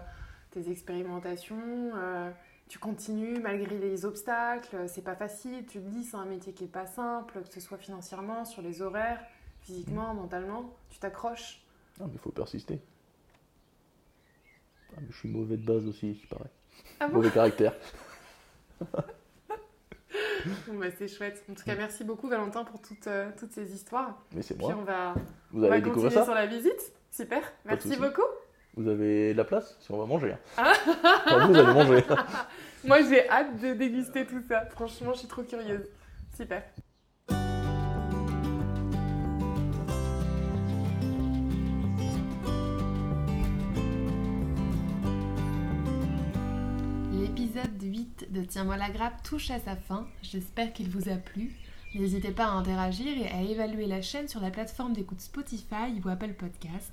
[0.51, 2.29] tes expérimentations, euh,
[2.71, 6.63] tu continues malgré les obstacles, c'est pas facile, tu te dis c'est un métier qui
[6.63, 9.19] est pas simple, que ce soit financièrement, sur les horaires,
[9.59, 11.61] physiquement, mentalement, tu t'accroches.
[11.99, 12.79] Ah, mais il faut persister.
[14.95, 16.49] Ah, mais je suis mauvais de base aussi, il paraît.
[17.01, 17.15] Ah bon?
[17.15, 17.75] Mauvais caractère.
[20.67, 21.43] Bon, bah, c'est chouette.
[21.51, 24.19] En tout cas, merci beaucoup Valentin pour toutes, euh, toutes ces histoires.
[24.33, 24.75] Mais c'est Puis moi.
[24.75, 25.13] on va,
[25.51, 26.23] Vous on va allez continuer ça?
[26.23, 26.91] sur la visite.
[27.11, 28.23] Super, merci beaucoup.
[28.75, 30.31] Vous avez de la place Si on va manger.
[30.33, 30.37] hein.
[30.57, 30.73] Ah.
[31.25, 32.03] Enfin, vous allez manger.
[32.85, 34.65] Moi j'ai hâte de déguster tout ça.
[34.71, 35.85] Franchement, je suis trop curieuse.
[36.35, 36.63] Super.
[47.13, 50.07] L'épisode 8 de Tiens-moi la grappe touche à sa fin.
[50.21, 51.51] J'espère qu'il vous a plu.
[51.93, 56.09] N'hésitez pas à interagir et à évaluer la chaîne sur la plateforme d'écoute Spotify ou
[56.09, 56.91] Apple Podcast.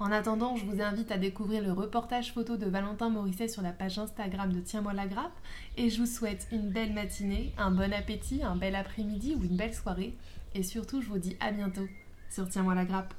[0.00, 3.72] En attendant, je vous invite à découvrir le reportage photo de Valentin Morisset sur la
[3.72, 5.36] page Instagram de Tiens-moi la grappe.
[5.76, 9.56] Et je vous souhaite une belle matinée, un bon appétit, un bel après-midi ou une
[9.56, 10.14] belle soirée.
[10.54, 11.88] Et surtout, je vous dis à bientôt
[12.30, 13.12] sur Tiens-moi la grappe.